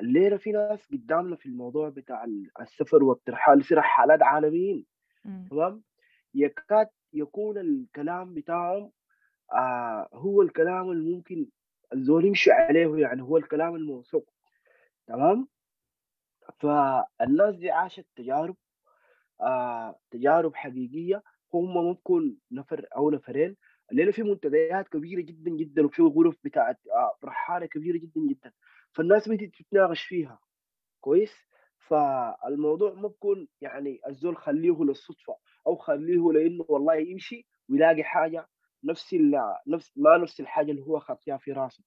[0.00, 2.24] الليلة في ناس قدامنا في الموضوع بتاع
[2.60, 4.86] السفر والترحال يصير رحالات عالميين.
[5.50, 5.82] تمام؟
[6.34, 8.92] يكاد يكون الكلام بتاعهم
[9.52, 11.46] آه هو الكلام الممكن
[11.94, 14.30] الزول يمشي عليه يعني هو الكلام الموثوق
[15.06, 15.48] تمام؟
[16.60, 18.56] فالناس دي عاشت تجارب
[19.40, 21.22] آه تجارب حقيقية
[21.54, 23.56] هم ما بكون نفر أو نفرين
[23.92, 28.52] الليلة في منتديات كبيرة جدا جدا وفي غرف بتاعت آه رحالة كبيرة جدا جدا.
[28.92, 30.38] فالناس بدي تتناقش فيها.
[31.00, 31.32] كويس؟
[31.78, 33.12] فالموضوع ما
[33.60, 38.48] يعني الزول خليه للصدفة أو خليه لإنه والله يمشي ويلاقي حاجة
[38.84, 41.84] نفس ال- نفس ما نفس الحاجة اللي هو خاطيها في راسه.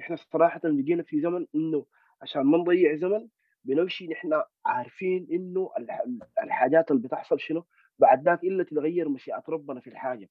[0.00, 1.86] إحنا صراحة بقينا في زمن إنه
[2.22, 3.28] عشان ما نضيع زمن
[3.64, 6.04] بنمشي نحن عارفين إنه الح-
[6.42, 7.64] الحاجات اللي بتحصل شنو؟
[7.98, 10.28] بعد ذاك إلا تتغير مشيئة ربنا في الحاجة.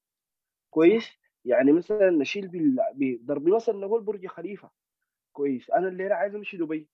[0.69, 1.09] كويس؟
[1.45, 2.49] يعني مثلا نشيل
[2.95, 4.71] بضرب مثلا نقول برج خليفة.
[5.31, 5.69] كويس.
[5.69, 6.89] أنا الليلة عايز أمشي دبي.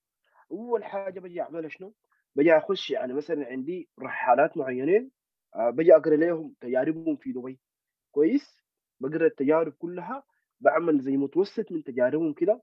[0.51, 1.93] أول حاجة بجي أعملها شنو؟
[2.35, 5.11] بجي أخش يعني مثلا عندي رحالات معينين
[5.55, 7.59] آه، بجي أقرأ لهم تجاربهم في دبي.
[8.11, 8.58] كويس؟
[8.99, 10.23] بقرأ التجارب كلها
[10.61, 12.61] بعمل زي متوسط من تجاربهم كده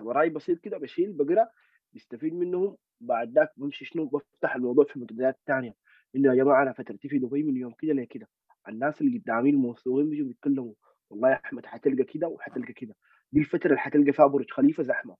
[0.00, 1.48] وراي بسيط كده بشيل بقرأ
[1.94, 5.74] بستفيد منهم بعد ذاك بمشي شنو بفتح الموضوع في منتديات ثانية
[6.16, 8.28] إنه يا جماعة أنا فترتي في دبي من يوم كده لكده.
[8.68, 10.74] الناس اللي قدامي الموثوقين بيجوا بيتكلموا
[11.10, 12.94] والله يا أحمد حتلقى كده وحتلقى كده.
[13.32, 15.16] دي الفترة اللي حتلقى فيها برج خليفة زحمة.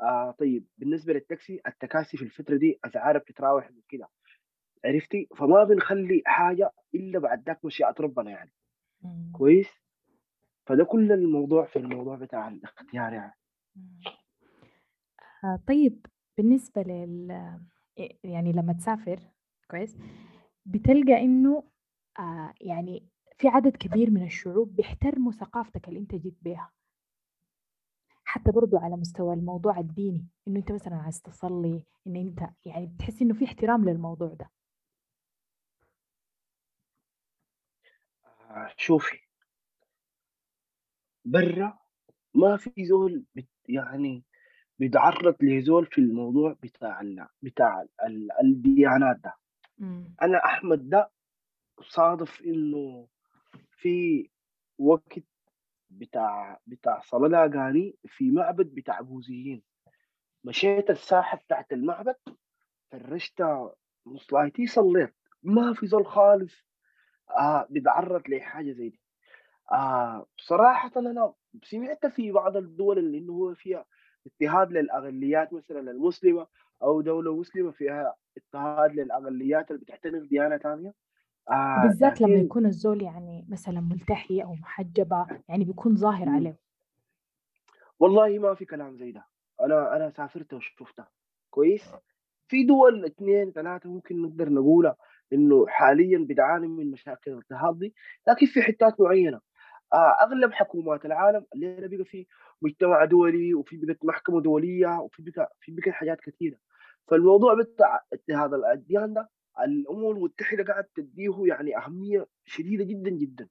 [0.00, 4.08] آه طيب بالنسبة للتاكسي التكاسي في الفترة دي اسعارها بتتراوح من كده.
[4.84, 8.50] عرفتي؟ فما بنخلي حاجة إلا بعد ذاك مشيئة ربنا يعني.
[9.02, 9.32] مم.
[9.32, 9.68] كويس
[10.66, 13.34] فده كل الموضوع في الموضوع بتاع الاختيار يعني.
[15.44, 16.06] آه، طيب
[16.38, 17.58] بالنسبة لل
[18.00, 19.20] إيه- يعني لما تسافر
[19.70, 19.96] كويس
[20.66, 21.64] بتلقى إنه
[22.18, 23.06] آه يعني
[23.38, 26.70] في عدد كبير من الشعوب بيحترموا ثقافتك اللي أنت جيت بيها
[28.24, 33.22] حتى برضو على مستوى الموضوع الديني إنه أنت مثلا عايز تصلي إن أنت يعني بتحس
[33.22, 34.50] إنه في احترام للموضوع ده
[38.76, 39.18] شوفي.
[41.24, 41.78] برا
[42.34, 44.24] ما في زول بت يعني
[44.78, 49.34] بيتعرض لزول في الموضوع بتاع ال بتاع ال الديانات ده.
[49.78, 50.14] مم.
[50.22, 51.10] أنا أحمد ده
[51.80, 53.08] صادف إنه
[53.70, 54.28] في
[54.78, 55.18] وقت
[55.90, 59.62] بتاع بتاع صلاة أغاني في معبد بتاع بوذيين.
[60.44, 62.16] مشيت الساحة بتاعت المعبد
[62.92, 63.42] فرشت
[64.06, 65.14] مصلايتي صليت.
[65.42, 66.69] ما في زول خالص
[67.38, 69.00] آه بيتعرض لحاجة زي دي.
[69.72, 71.32] آه بصراحة أنا
[71.64, 73.84] سمعت في بعض الدول اللي إنه هو فيها
[74.26, 76.46] اضطهاد للأقليات مثلا المسلمة
[76.82, 80.94] أو دولة مسلمة فيها اضطهاد للأقليات اللي بتحترم ديانة ثانية
[81.50, 86.28] آه وبالذات لما يكون الزول يعني مثلا ملتحي أو محجبة يعني بيكون ظاهر.
[86.28, 86.56] عليه.
[88.00, 89.26] والله ما في كلام زي ده.
[89.60, 91.08] أنا أنا سافرت وشفتها
[91.50, 91.94] كويس؟
[92.48, 94.96] في دول اثنين ثلاثة ممكن نقدر نقولها
[95.32, 97.94] إنه حاليا بتعاني من مشاكل الاضطهاد دي
[98.28, 99.40] لكن في حتات معينة.
[99.92, 102.26] آه أغلب حكومات العالم اللي بقى في
[102.62, 106.58] مجتمع دولي وفي بقت محكمة دولية وفي بقى في بقى حاجات كثيره
[107.08, 109.28] فالموضوع بتاع اضطهاد الأديان ده
[109.60, 113.48] الأمم المتحدة قاعد تديه يعني أهمية شديدة جدا جدا.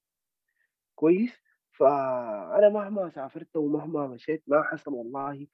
[0.96, 1.32] كويس؟
[1.72, 5.48] فأنا مهما سافرت ومهما مشيت ما حصل والله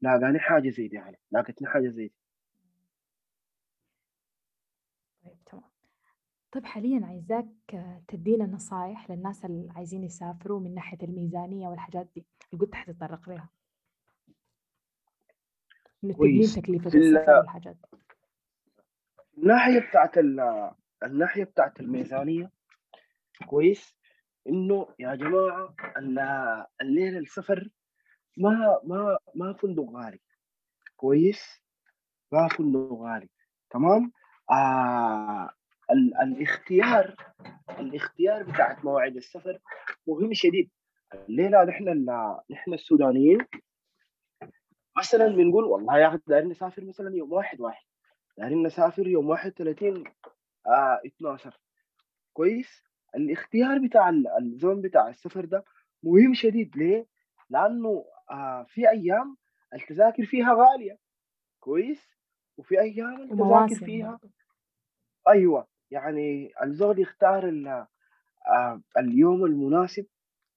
[0.00, 2.14] لاقاني حاجة زي دي يعني لاقتني حاجة زي دي
[5.24, 5.70] طيب تمام
[6.52, 7.46] طيب حاليا عايزاك
[8.08, 13.48] تدينا نصايح للناس اللي عايزين يسافروا من ناحية الميزانية والحاجات دي اللي قلت حتتطرق لها.
[16.04, 17.98] إنه تقليل كويس تكلفة في ال- السفر والحاجات دي.
[19.38, 20.70] الناحية بتاعت ال-
[21.02, 22.50] الناحية بتاعت الميزانية
[23.46, 23.94] كويس.
[24.48, 27.68] إنه يا جماعة ال- الليلة السفر
[28.38, 30.20] ما ما ما فندق غالي.
[30.96, 31.60] كويس؟
[32.32, 33.28] ما فندق غالي.
[33.70, 34.12] تمام؟
[34.50, 35.50] آه
[35.92, 37.14] ال- الاختيار
[37.78, 39.58] الاختيار بتاعت مواعيد السفر
[40.06, 40.70] مهم شديد.
[41.28, 42.04] الليلة نحن
[42.50, 43.38] نحن السودانيين
[44.98, 47.84] مثلا بنقول والله يا أخي دايرين نسافر مثلا يوم واحد واحد.
[48.38, 50.04] دايرين نسافر يوم 31
[50.66, 51.58] آه 12
[52.32, 52.82] كويس؟
[53.16, 55.64] الاختيار بتاع ال- الزون بتاع السفر ده
[56.02, 56.76] مهم شديد.
[56.76, 57.06] ليه؟
[57.50, 59.36] لأنه آه في أيام
[59.74, 60.98] التذاكر فيها غالية.
[61.60, 62.16] كويس؟
[62.56, 64.20] وفي أيام التذاكر فيها
[65.28, 65.66] أيوه.
[65.90, 67.48] يعني الزول يختار
[68.48, 70.06] آه اليوم المناسب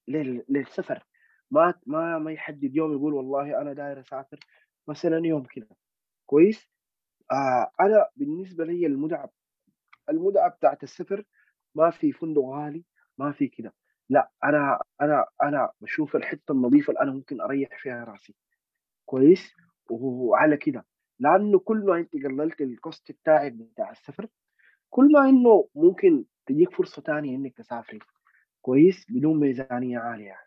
[0.07, 1.05] لل- للسفر.
[1.51, 4.39] ما ما ما يحدد يوم يقول والله أنا داير أسافر
[4.87, 5.67] مثلا يوم كده.
[6.25, 6.69] كويس؟
[7.31, 9.29] آه أنا بالنسبة لي المتعه
[10.09, 11.23] المتعه بتاعت السفر
[11.75, 12.85] ما في فندق غالي
[13.17, 13.73] ما في كده.
[14.09, 18.35] لا أنا أنا أنا بشوف الحتة النظيفة اللي أنا ممكن أريح فيها راسي.
[19.05, 19.53] كويس؟
[19.91, 20.85] وعلى كده.
[21.19, 24.27] لأنه كل ما أنت قللت الكوست بتاعك بتاع السفر
[24.93, 27.99] كل ما إنه ممكن تجيك فرصة تانية إنك تسافري
[28.61, 30.37] كويس؟ بدون ميزانية عالية.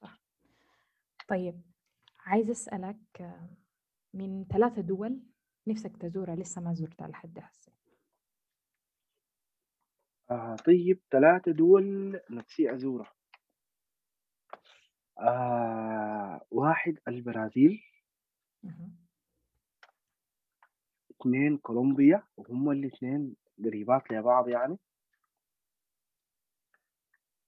[0.00, 0.20] صح.
[1.28, 1.62] طيب
[2.20, 2.68] عايز
[3.20, 3.48] آه،
[4.14, 5.20] من ثلاثة دول
[5.66, 7.72] نفسك تزورها لسه ما زرتها لحد هسه.
[10.30, 13.12] آه طيب ثلاثة دول نفسي أزورها.
[15.18, 17.82] آه واحد البرازيل.
[21.22, 24.78] اثنين كولومبيا وهم الاثنين قريبات لبعض يعني.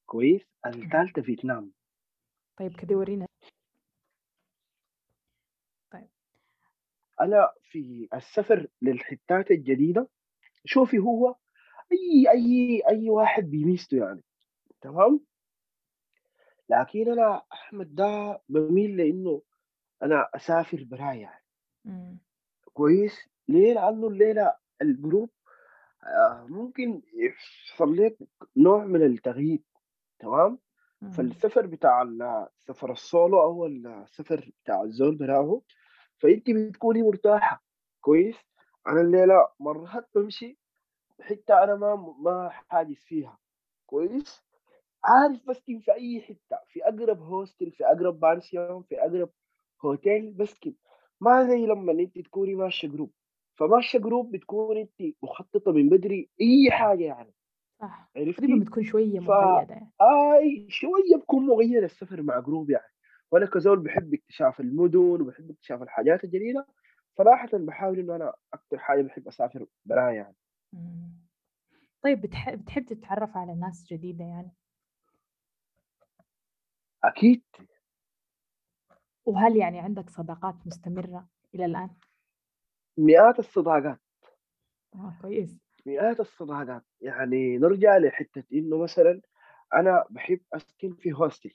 [0.07, 0.43] كويس.
[0.67, 1.73] الثالثة فيتنام.
[2.57, 3.27] طيب كده ورينا
[5.93, 6.09] طيب.
[7.21, 10.09] أنا في السفر للحتات الجديدة
[10.65, 11.37] شوفي هو
[11.93, 14.23] أي أي أي واحد بيميزته يعني.
[14.81, 15.21] تمام؟
[16.69, 19.43] لكن أنا أحمد ده بميل لأنه
[20.03, 21.45] أنا أسافر براي يعني.
[21.85, 22.19] مم.
[22.73, 25.31] كويس؟ ليه؟ لأنه الليلة الجروب
[26.05, 28.19] آه، ممكن يحصل لك
[28.57, 29.63] نوع من التغيير
[30.19, 30.59] تمام
[31.03, 31.11] مم.
[31.11, 32.23] فالسفر بتاع ال-
[32.61, 35.61] السفر السولو أو السفر بتاع الزول براهو
[36.19, 37.65] فأنت بتكوني مرتاحة
[38.01, 38.37] كويس
[38.89, 40.59] أنا الليلة مرات بمشي
[41.21, 43.39] حتة أنا ما ما حاجز فيها
[43.87, 44.43] كويس
[45.05, 49.31] عارف بسكن في أي حتة في أقرب hostel في أقرب بانسيون في أقرب
[49.85, 50.75] هوتيل بسكن
[51.21, 53.13] ما زي لما أنت تكوني ماشية group
[53.57, 57.35] فماشيه group بتكون انت مخططة من بدري أي حاجة يعني.
[57.81, 58.11] صح.
[58.15, 59.75] تقريبا عرفتي بتكون شوية ف مقيدة.
[59.75, 62.93] يعني آي شوية بكون مغير السفر مع جروب يعني.
[63.31, 66.67] وأنا كزول بحب اكتشاف المدن وبحب اكتشاف الحاجات الجديده
[67.19, 70.37] صراحة بحاول إنه أنا أكثر حاجة بحب أسافر براها يعني.
[70.73, 71.25] مم.
[72.03, 74.53] طيب بتحب, بتحب تتعرف على ناس جديدة يعني؟
[77.05, 77.43] أكيد.
[79.27, 81.91] وهل يعني عندك صداقات مستمرة إلى الآن؟
[82.99, 84.01] مئات الصداقات.
[84.95, 85.59] آه كويس.
[85.87, 86.83] مئات الصداقات.
[87.01, 89.21] يعني نرجع لحتة إنه مثلا
[89.75, 91.55] أنا بحب أسكن في hostel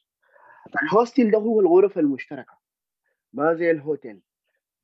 [0.83, 2.57] ال hostel ده هو الغرف المشتركة
[3.33, 4.21] ما زي الهوتيل.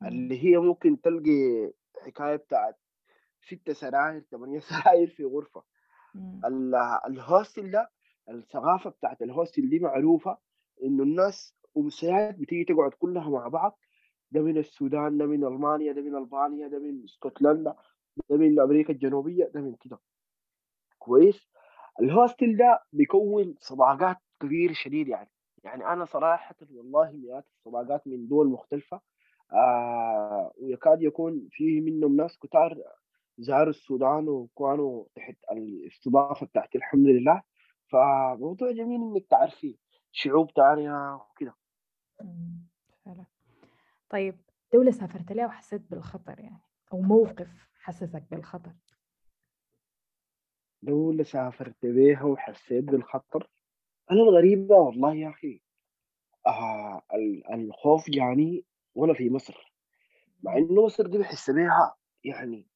[0.03, 1.71] اللي هي ممكن تلقي
[2.05, 2.77] حكاية بتاعت
[3.41, 5.23] ستة سراير ثمانية سراير في.
[6.45, 6.75] ال-
[7.07, 7.91] ال hostel ده
[8.29, 10.37] الثقافة بتاعت ال hostel دي معروفة
[10.83, 13.79] إنه الناس امسيات بتيجي تقعد كلها مع بعض
[14.35, 17.75] ده من السودان ده من ألمانيا ده من ألبانيا ده من اسكتلندا
[18.29, 19.99] ده من أمريكا الجنوبية ده من كده.
[20.99, 21.47] كويس؟
[22.01, 25.29] الهوستل ده بيكون صداقات كبيرة شديد يعني.
[25.63, 29.01] يعني أنا صراحة والله مئات الصداقات من دول مختلفة
[29.53, 32.83] آه ويكاد يكون فيه منهم ناس كتار
[33.37, 37.41] زاروا السودان وكانوا تحت الاستضافة بتاعت الحمد لله.
[37.91, 39.77] فموضوع جميل إنك تعرفي
[40.11, 41.55] شعوب تانية وكده.
[44.09, 44.37] طيب.
[44.73, 46.61] دولة سافرت لها وحسيت بالخطر يعني
[46.93, 48.71] أو موقف حسسك بالخطر؟
[50.81, 53.49] دولة سافرت بيها وحسيت بالخطر؟
[54.11, 55.61] أنا الغريبة والله يا أخي
[56.47, 58.65] آه ال- الخوف جاني
[58.95, 59.73] وأنا في مصر.
[60.43, 60.57] مع.
[60.57, 62.67] إنه مصر دي بحس بيها يعني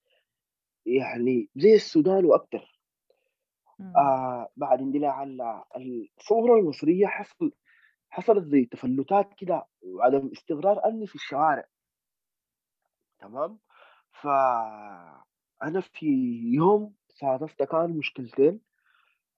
[0.85, 2.79] يعني زي السودان وأكتر.
[3.79, 3.97] مم.
[3.97, 7.51] آه بعد اندلاع ال- الثورة المصرية حصل
[8.10, 11.65] حصلت زي تفلتات كده وعدم استقرار أمني في الشوارع.
[13.19, 13.60] تمام؟
[14.21, 16.05] فأنا في
[16.53, 18.62] يوم صادفت كان مشكلتين.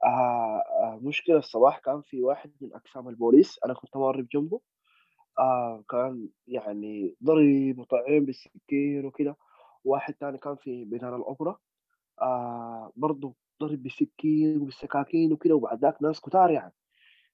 [0.04, 4.62] آه آه مشكلة الصباح كان في واحد من أقسام البوليس أنا كنت مر بجنبه
[5.40, 9.38] آه كان يعني ضرب وطعن بالسكين وكده.
[9.84, 11.58] واحد تاني كان في ميدان الأوبرا.
[12.22, 16.74] آه برضه ضرب بالسكين وبالسكاكين وكده وبعد ذاك ناس كتار يعني.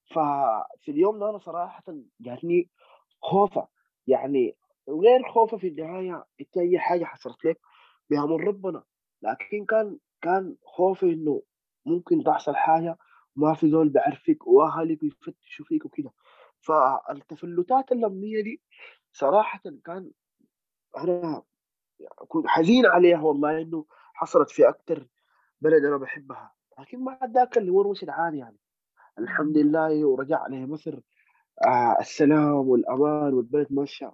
[0.07, 1.83] ففي اليوم ده أنا صراحة
[2.21, 2.69] جاتني
[3.21, 3.67] خوفة.
[4.07, 4.57] يعني
[4.89, 7.59] غير خوفة في النهاية أنت أي حاجة حصلت لك
[8.09, 8.83] بأمر ربنا.
[9.21, 11.43] لكن كان كان خوفي إنه
[11.85, 12.97] ممكن تحصل حاجة
[13.35, 16.11] ما في زول بيعرفك وأهلك بيفتشوا فيك وكده.
[16.61, 18.61] فالتفلتات الأمنية دي
[19.13, 20.11] صراحةً كان
[20.97, 21.43] أنا
[22.29, 25.07] كنت حزين عليها والله إنه حصلت في أكتر
[25.61, 28.57] بلد أنا باحبها، لكن بعد ذاك الأمور مشت عادي يعني،
[29.19, 29.57] الحمد.
[29.57, 30.99] لله ورجع لمصر
[31.67, 34.13] آآ السلام والأمان والبلد ماشية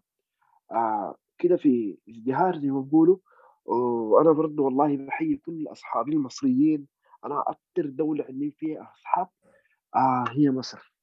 [0.71, 3.17] آآ كده في ازدهار زي ما بيقولوا،
[3.65, 6.87] وأنا برضه والله باحيي كل أصحابي المصريين،
[7.25, 9.27] أنا أكتر دولة عندي فيها أصحاب
[9.95, 10.93] آآ هي مصر.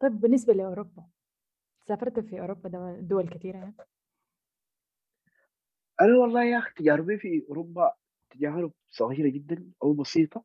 [0.00, 1.04] طيب بالنسبة لأوروبا،
[1.88, 3.74] سافرت في أوروبا دول كتيرة يعني؟
[6.00, 7.94] أنا والله يا أخي تجاربي في أوروبا
[8.30, 10.44] تجارب صغيرة جدًا أو بسيطة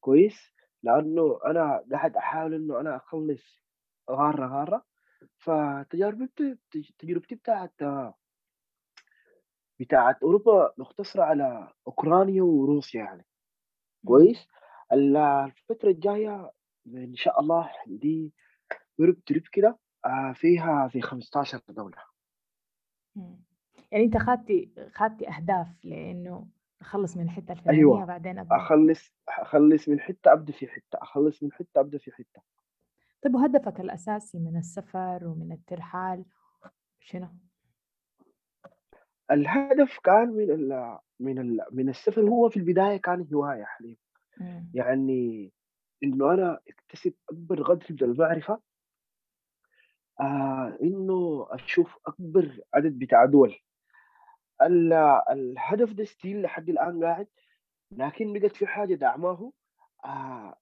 [0.00, 0.53] كويس،
[0.84, 2.16] لأنه أنا قاعد
[2.80, 3.64] أنا أخلّص
[4.10, 4.84] غارة، غارة،
[5.38, 7.70] فتجاربي بت تج تجربتي بتاعة
[9.80, 13.26] بتاعة أوروبا مقتصرة على أوكرانيا وروسيا يعني.
[14.06, 14.48] كويس،
[14.92, 16.50] ال الفترة الجاية
[16.86, 18.32] إن شاء الله عندي
[19.02, 21.96] Europe trip كده آآ فيها زي 15 دولة.
[23.16, 23.36] إمم.
[23.92, 26.46] يعني أنت خدت خدت أهداف لإنه
[26.84, 28.60] أخلّص من الحتّة الفلانية أيوه، بعدين أبدأ.
[28.60, 32.42] أخلّص أخلّص من حتة أبدأ في حتة، أخلّص من حتة أبدأ في حتة.
[33.22, 36.24] طيب وهدفك الأساسي من السفر ومن الترحال
[37.00, 37.28] شنو؟
[39.30, 43.96] الهدف كان من ال من ال من السفر هو في البداية كان هواية يا حليم،.
[44.74, 45.52] يعني
[46.04, 48.60] إنه أنا أكتسب أكبر قدر من المعرفة
[50.20, 53.54] آآ إنه أشوف أكبر عدد بتاع دول.
[54.62, 54.92] ال
[55.30, 57.28] الهدف ده still لحد الآن قاعد،
[57.92, 59.52] لكن بقت في حاجة داعماه
[60.04, 60.56] آآ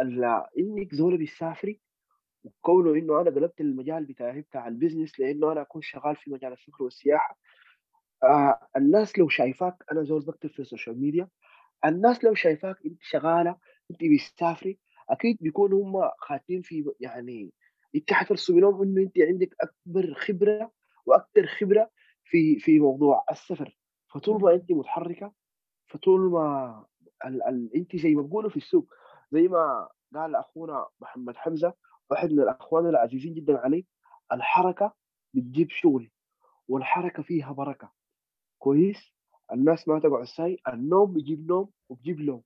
[0.00, 0.24] ال
[0.58, 1.80] إنِّك زول بتسافري
[2.44, 6.84] وكونه إنه أنا قلبت المجال بتاعي بتاع الbusiness لإنه أنا أكون شغال في مجال السفر
[6.84, 7.38] والسياحة،
[8.24, 11.28] آآ الناس لو شايفاك أنا زول باكتب في ال social media،
[11.86, 13.56] الناس لو شايفاك أنتِ شغالة،
[13.90, 14.78] أنتِ بتسافري،
[15.10, 17.52] أكيد بيكونوا هم خاطين في يعني
[17.96, 20.72] أنتِ حترسمي لهم إنه أنتِ عندِك أكبر خبرة
[21.06, 21.90] وأكتر خبرة
[22.30, 23.78] في في موضوع السفر،
[24.14, 24.54] فطول ما إمم.
[24.54, 25.32] أنتِ متحركة،
[25.88, 26.86] فطول ما
[27.26, 28.88] ال ال أنتِ زي ما بيقولوا في السوق،
[29.32, 31.74] زي ما قال أخونا محمد حمزة
[32.10, 33.86] واحد من الأخوان العزيزين جدًا علي،
[34.32, 34.94] الحركة
[35.34, 36.10] بتجيب شغل،
[36.68, 37.92] والحركة فيها بركة،
[38.58, 39.14] كويس؟
[39.52, 42.42] الناس ما تقعد ساي، النوم بيجيب نوم وبيجيب لوم،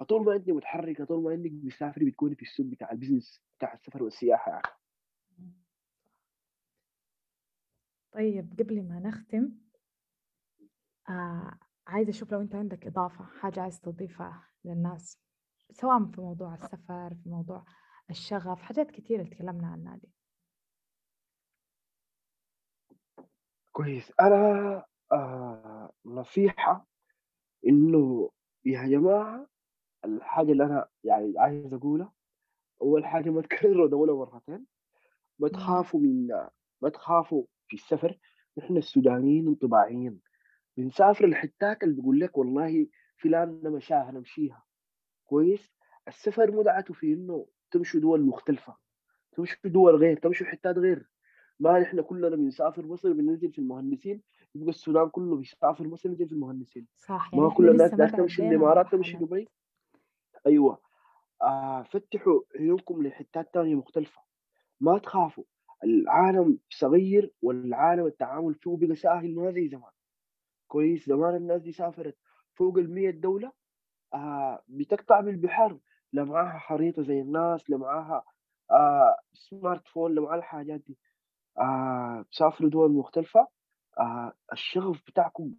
[0.00, 4.02] فطول ما أنتِ متحركة، طول ما إنِّك بتسافري بتكوني في السوق بتاع الbusiness بتاع السفر
[4.04, 4.68] والسياحة يعني.
[8.18, 9.52] طيب قبل ما نختم
[11.08, 15.18] آآ عايزة أشوف لو أنت عندك إضافة، حاجة عايز تضيفها للناس،
[15.72, 17.64] سواء في موضوع السفر، في موضوع
[18.10, 20.12] الشغف، حاجات كتيرة اتكلمنا عنها دي.
[23.72, 26.86] كويس، أنا آآ نصيحة
[27.66, 28.30] إنه
[28.64, 29.46] يا جماعة
[30.04, 32.12] الحاجة اللي أنا يعني عايز أقولها،
[32.82, 34.66] أول حاجة ما تكرروا دولة مرتين،
[35.38, 35.48] ما.
[35.48, 36.28] تخافوا من
[36.82, 38.18] ما تخافوا في السفر،
[38.58, 40.20] نحن السودانيين انطباعيين،
[40.76, 44.62] بنسافر الحتات اللي بيقول لك والله فلان ده مشاها نمشيها،
[45.24, 45.70] كويس؟
[46.08, 48.76] السفر متعته في إنه تمشوا دول مختلفة،
[49.32, 51.10] تمشوا دول غير، تمشوا حتات غير،
[51.60, 54.22] ما نحن كلنا بنسافر مصر بننزل في المهندسين،
[54.54, 58.50] يبقى السودان كله بيسافر مصر ينزل في المهندسين، صح، يعني ما كل الناس تمشي تعدينا
[58.50, 59.48] الإمارات، تمشي دبي،
[60.46, 60.78] أيوه،
[61.42, 64.22] آآ فتحوا عيونكم لحتات تانية مختلفة،
[64.80, 65.44] ما تخافوا،
[65.84, 69.92] العالم صغير والعالم التعامل فيه بقى سهل ما زي زمان،
[70.68, 72.18] كويس؟ زمان الناس دي سافرت
[72.56, 73.52] فوق ال100 دولة
[74.14, 75.78] آآ بتقطع بالبحر،
[76.12, 78.24] لا معاها خريطة زي الناس، لا معاها
[78.72, 80.98] آآ سمارت فون، لا معاها الحاجات دي،
[82.22, 83.48] بتسافروا دول مختلفة،
[84.00, 85.54] آآ الشغف بتاعكم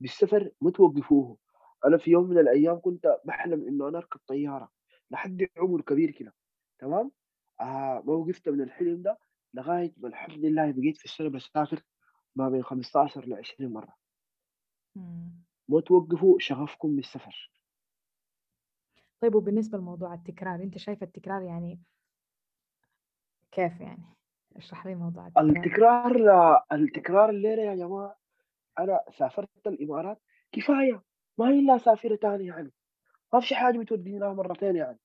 [0.00, 1.38] بالسفر ما توقّفوه،
[1.86, 4.70] أنا في يوم من الأيام كنت باحلم إنه أنا أركب طيارة
[5.10, 6.34] لحد عُمر كبير كده،
[6.80, 7.12] تمام؟
[7.60, 9.18] آآ ما وقفت من الحلم ده.
[9.54, 11.82] لغاية ما الحمد لله بقيت في السنة باسافر
[12.36, 13.96] ما بين 15 ل20 مرة.
[14.96, 15.40] إمم.
[15.68, 17.50] ما توقّفوا شغفكم بالسفر.
[19.20, 21.80] طيب وبالنسبة لموضوع التكرار، أنت شايف التكرار يعني
[23.52, 24.04] كيف يعني؟
[24.56, 25.46] اشرح لي موضوع التكرار.
[25.46, 26.16] التكرار
[26.72, 28.16] التكرار الليلة يا جماعة
[28.78, 30.22] أنا سافرت الإمارات
[30.52, 31.02] كفاية،
[31.38, 32.72] ما هي إلا أسافر تاني يعني،
[33.34, 34.98] ما في حاجة بتوديني لها مرتين يعني،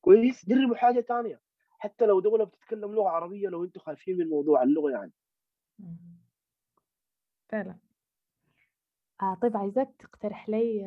[0.00, 1.40] كويس؟ جربوا حاجة تانية،
[1.80, 5.12] حتى لو دولة بتتكلم لغة عربية لو أنتم خايفين من موضوع اللغة يعني.
[7.48, 7.78] فعلًا.
[9.22, 10.84] آه طيب عايزاك تقترح لي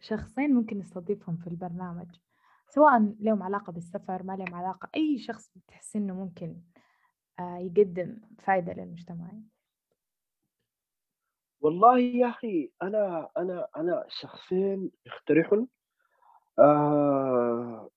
[0.00, 2.16] شخصين ممكن نستضيفهم في البرنامج،
[2.68, 6.62] سواء ليهم علاقة بالسفر، ما ليهم علاقة، أي شخص بتحس إنه ممكن
[7.40, 9.32] آآ يقدم فايدة للمجتمع.
[11.60, 15.52] والله يا أخي أنا أنا أنا شخصين باقترح
[16.58, 17.90] آه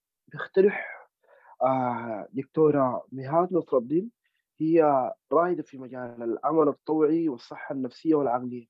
[2.33, 4.11] دكتورة مهاد نصر الدين
[4.59, 8.67] هي رائدة في مجال العمل التطوعي والصحة النفسية والعقلية.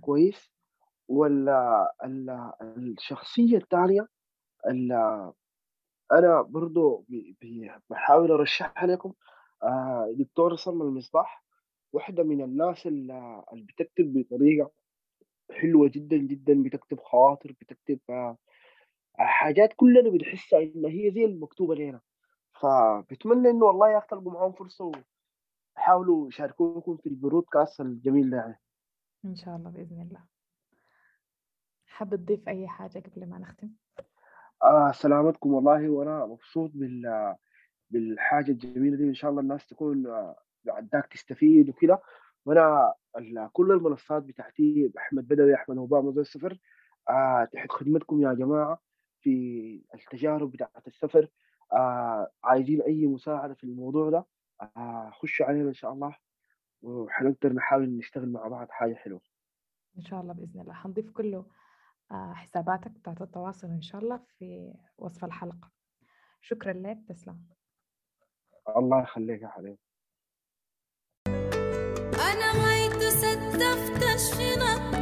[0.00, 0.52] كويس؟
[1.08, 4.08] ولا ال- الشخصية الثانية
[6.12, 7.04] أنا برضو
[7.90, 9.12] بحاول أرشحها لكم.
[9.62, 11.44] آه دكتورة سلمى المصباح
[11.92, 14.70] واحدة من الناس اللي اللي بتكتب بطريقة
[15.50, 18.36] حلوة جدا جدا بتكتب خواطر بتكتب آه
[19.14, 22.00] حاجات كلنا بنحسها إن هي زي المكتوبة لنا.
[22.60, 24.92] فبتمنى إنه والله يا أخي تلقوا معاهم فرصة
[25.76, 28.60] وحاولوا يشاركوكم في البرودكاست الجميل ده
[29.24, 30.20] إن شاء الله بإذن الله.
[31.86, 33.70] حابب تضيف أي حاجة قبل ما نختم؟
[34.62, 37.34] آه سلامتكم والله وأنا مبسوط بال
[37.90, 40.36] بالحاجة الجميلة دي إن شاء الله الناس تكون آه،
[40.68, 42.02] عندك تستفيد وكده
[42.44, 46.58] وأنا ال- كل المنصات بتاعتي أحمد بدوي أحمد أوباما زي السفر
[47.10, 48.78] آه تحت خدمتكم يا جماعة
[49.20, 51.28] في التجارب بتاعت السفر
[51.72, 54.26] آه عايزين أي مساعدة في الموضوع ده
[54.76, 56.16] آه خشوا علينا إن شاء الله
[56.82, 59.20] وحنقدر نحاول نشتغل مع بعض حاجة حلوة.
[59.98, 60.72] إن شاء الله بإذن الله.
[60.74, 61.46] حنضيف كله
[62.10, 65.70] آه، حساباتك بتاعت التواصل إن شاء الله في وصف الحلقة.
[66.40, 66.98] شكرا لك.
[67.08, 67.46] تسلم.
[68.76, 69.78] الله يخليك يا حبيبي.
[72.14, 74.94] أنا غايت ستفت الشنط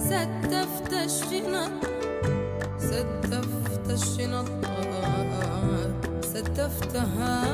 [0.00, 1.84] ستفت الشنط
[2.78, 4.79] ستفت الشنط.
[6.22, 7.44] ستفتها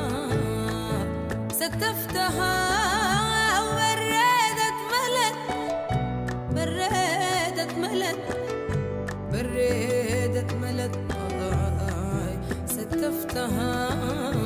[1.51, 2.53] ستفتها
[3.75, 5.37] بردت ملت
[6.55, 8.19] بردت ملت
[9.31, 11.07] بردت ملت
[12.67, 14.36] ستفتها.